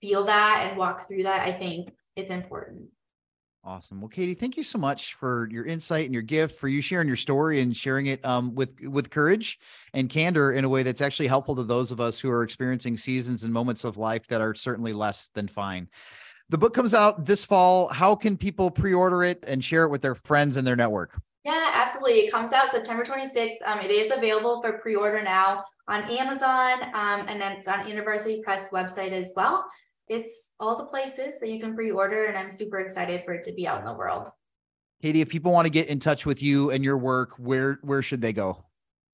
feel 0.00 0.24
that 0.24 0.66
and 0.68 0.78
walk 0.78 1.06
through 1.06 1.24
that, 1.24 1.46
I 1.46 1.52
think 1.52 1.90
it's 2.16 2.30
important. 2.30 2.88
Awesome. 3.62 4.00
Well, 4.00 4.08
Katie, 4.08 4.34
thank 4.34 4.56
you 4.56 4.62
so 4.62 4.78
much 4.78 5.14
for 5.14 5.48
your 5.50 5.64
insight 5.64 6.04
and 6.04 6.14
your 6.14 6.22
gift, 6.22 6.60
for 6.60 6.68
you 6.68 6.80
sharing 6.80 7.08
your 7.08 7.16
story 7.16 7.60
and 7.60 7.76
sharing 7.76 8.06
it 8.06 8.24
um, 8.24 8.54
with 8.54 8.76
with 8.84 9.10
courage 9.10 9.58
and 9.92 10.08
candor 10.08 10.52
in 10.52 10.64
a 10.64 10.68
way 10.68 10.84
that's 10.84 11.00
actually 11.00 11.26
helpful 11.26 11.56
to 11.56 11.64
those 11.64 11.90
of 11.90 12.00
us 12.00 12.20
who 12.20 12.30
are 12.30 12.44
experiencing 12.44 12.96
seasons 12.96 13.42
and 13.42 13.52
moments 13.52 13.82
of 13.82 13.96
life 13.96 14.24
that 14.28 14.40
are 14.40 14.54
certainly 14.54 14.92
less 14.92 15.30
than 15.34 15.48
fine. 15.48 15.88
The 16.48 16.58
book 16.58 16.74
comes 16.74 16.94
out 16.94 17.26
this 17.26 17.44
fall. 17.44 17.88
How 17.88 18.14
can 18.14 18.36
people 18.36 18.70
pre-order 18.70 19.24
it 19.24 19.42
and 19.44 19.64
share 19.64 19.82
it 19.82 19.88
with 19.88 20.00
their 20.00 20.14
friends 20.14 20.56
and 20.56 20.64
their 20.64 20.76
network? 20.76 21.20
Yeah, 21.46 21.70
absolutely. 21.74 22.22
It 22.22 22.32
comes 22.32 22.52
out 22.52 22.72
September 22.72 23.04
26th. 23.04 23.58
Um, 23.64 23.78
it 23.78 23.92
is 23.92 24.10
available 24.10 24.60
for 24.60 24.78
pre-order 24.78 25.22
now 25.22 25.62
on 25.86 26.02
Amazon, 26.10 26.82
um, 26.92 27.28
and 27.28 27.40
then 27.40 27.52
it's 27.52 27.68
on 27.68 27.86
InterVarsity 27.86 28.42
Press 28.42 28.72
website 28.72 29.12
as 29.12 29.32
well. 29.36 29.64
It's 30.08 30.50
all 30.58 30.76
the 30.76 30.86
places 30.86 31.38
that 31.38 31.48
you 31.48 31.60
can 31.60 31.76
pre-order, 31.76 32.24
and 32.24 32.36
I'm 32.36 32.50
super 32.50 32.80
excited 32.80 33.22
for 33.24 33.32
it 33.32 33.44
to 33.44 33.52
be 33.52 33.68
out 33.68 33.78
in 33.78 33.84
the 33.84 33.92
world. 33.92 34.28
Katie, 35.00 35.20
if 35.20 35.28
people 35.28 35.52
want 35.52 35.66
to 35.66 35.70
get 35.70 35.86
in 35.86 36.00
touch 36.00 36.26
with 36.26 36.42
you 36.42 36.72
and 36.72 36.82
your 36.82 36.98
work, 36.98 37.34
where 37.38 37.78
where 37.82 38.02
should 38.02 38.20
they 38.20 38.32
go? 38.32 38.64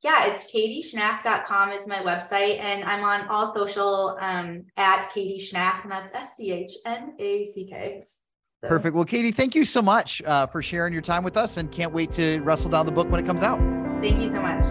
Yeah, 0.03 0.25
it's 0.25 0.51
katieschnack.com 0.51 1.73
is 1.73 1.87
my 1.87 1.99
website, 1.99 2.59
and 2.61 2.83
I'm 2.85 3.05
on 3.05 3.29
all 3.29 3.55
social 3.55 4.17
um, 4.23 4.65
at 4.79 5.13
Katie 5.13 5.39
Schnack, 5.39 5.83
and 5.83 5.93
that's 5.93 6.11
S 6.15 6.37
C 6.39 6.51
H 6.51 6.73
N 6.87 7.13
A 7.19 7.45
C 7.45 7.67
K. 7.67 8.03
So. 8.63 8.69
Perfect. 8.69 8.95
Well, 8.95 9.05
Katie, 9.05 9.33
thank 9.33 9.57
you 9.57 9.65
so 9.65 9.83
much 9.83 10.23
uh, 10.25 10.47
for 10.47 10.63
sharing 10.63 10.93
your 10.93 11.03
time 11.03 11.25
with 11.25 11.37
us 11.37 11.57
and 11.57 11.71
can't 11.73 11.93
wait 11.93 12.13
to 12.13 12.39
wrestle 12.43 12.71
down 12.71 12.87
the 12.87 12.93
book 12.93 13.11
when 13.11 13.19
it 13.19 13.27
comes 13.27 13.43
out. 13.43 13.59
Thank 14.01 14.21
you 14.21 14.29
so 14.29 14.41
much. 14.41 14.65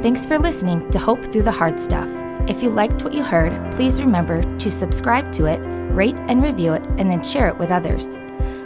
Thanks 0.00 0.24
for 0.24 0.38
listening 0.38 0.88
to 0.90 0.98
Hope 1.00 1.24
Through 1.24 1.42
the 1.42 1.50
Hard 1.50 1.80
Stuff. 1.80 2.08
If 2.48 2.62
you 2.62 2.70
liked 2.70 3.02
what 3.02 3.12
you 3.12 3.24
heard, 3.24 3.72
please 3.72 4.00
remember 4.00 4.42
to 4.58 4.70
subscribe 4.70 5.32
to 5.32 5.46
it, 5.46 5.58
rate 5.92 6.14
and 6.28 6.40
review 6.40 6.74
it, 6.74 6.82
and 6.98 7.10
then 7.10 7.24
share 7.24 7.48
it 7.48 7.58
with 7.58 7.72
others. 7.72 8.06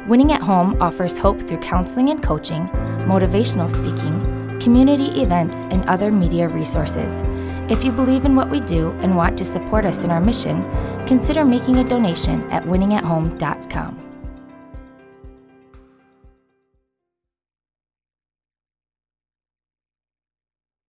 Winning 0.07 0.33
at 0.33 0.43
Home 0.43 0.81
offers 0.81 1.17
hope 1.17 1.41
through 1.41 1.61
counseling 1.61 2.11
and 2.11 2.23
coaching, 2.23 2.69
motivational 3.09 3.71
speaking, 3.71 4.61
community 4.61 5.23
events, 5.23 5.63
and 5.71 5.89
other 5.89 6.13
media 6.13 6.49
resources. 6.49 7.23
If 7.71 7.83
you 7.83 7.93
believe 7.93 8.27
in 8.27 8.37
what 8.37 8.51
we 8.51 8.61
do 8.61 8.91
and 9.01 9.17
want 9.17 9.39
to 9.39 9.45
support 9.47 9.87
us 9.87 10.05
in 10.05 10.11
our 10.11 10.21
mission, 10.21 10.63
consider 11.07 11.47
making 11.47 11.77
a 11.77 11.89
donation 11.89 12.43
at 12.51 12.63
winningathome.com. 12.63 14.06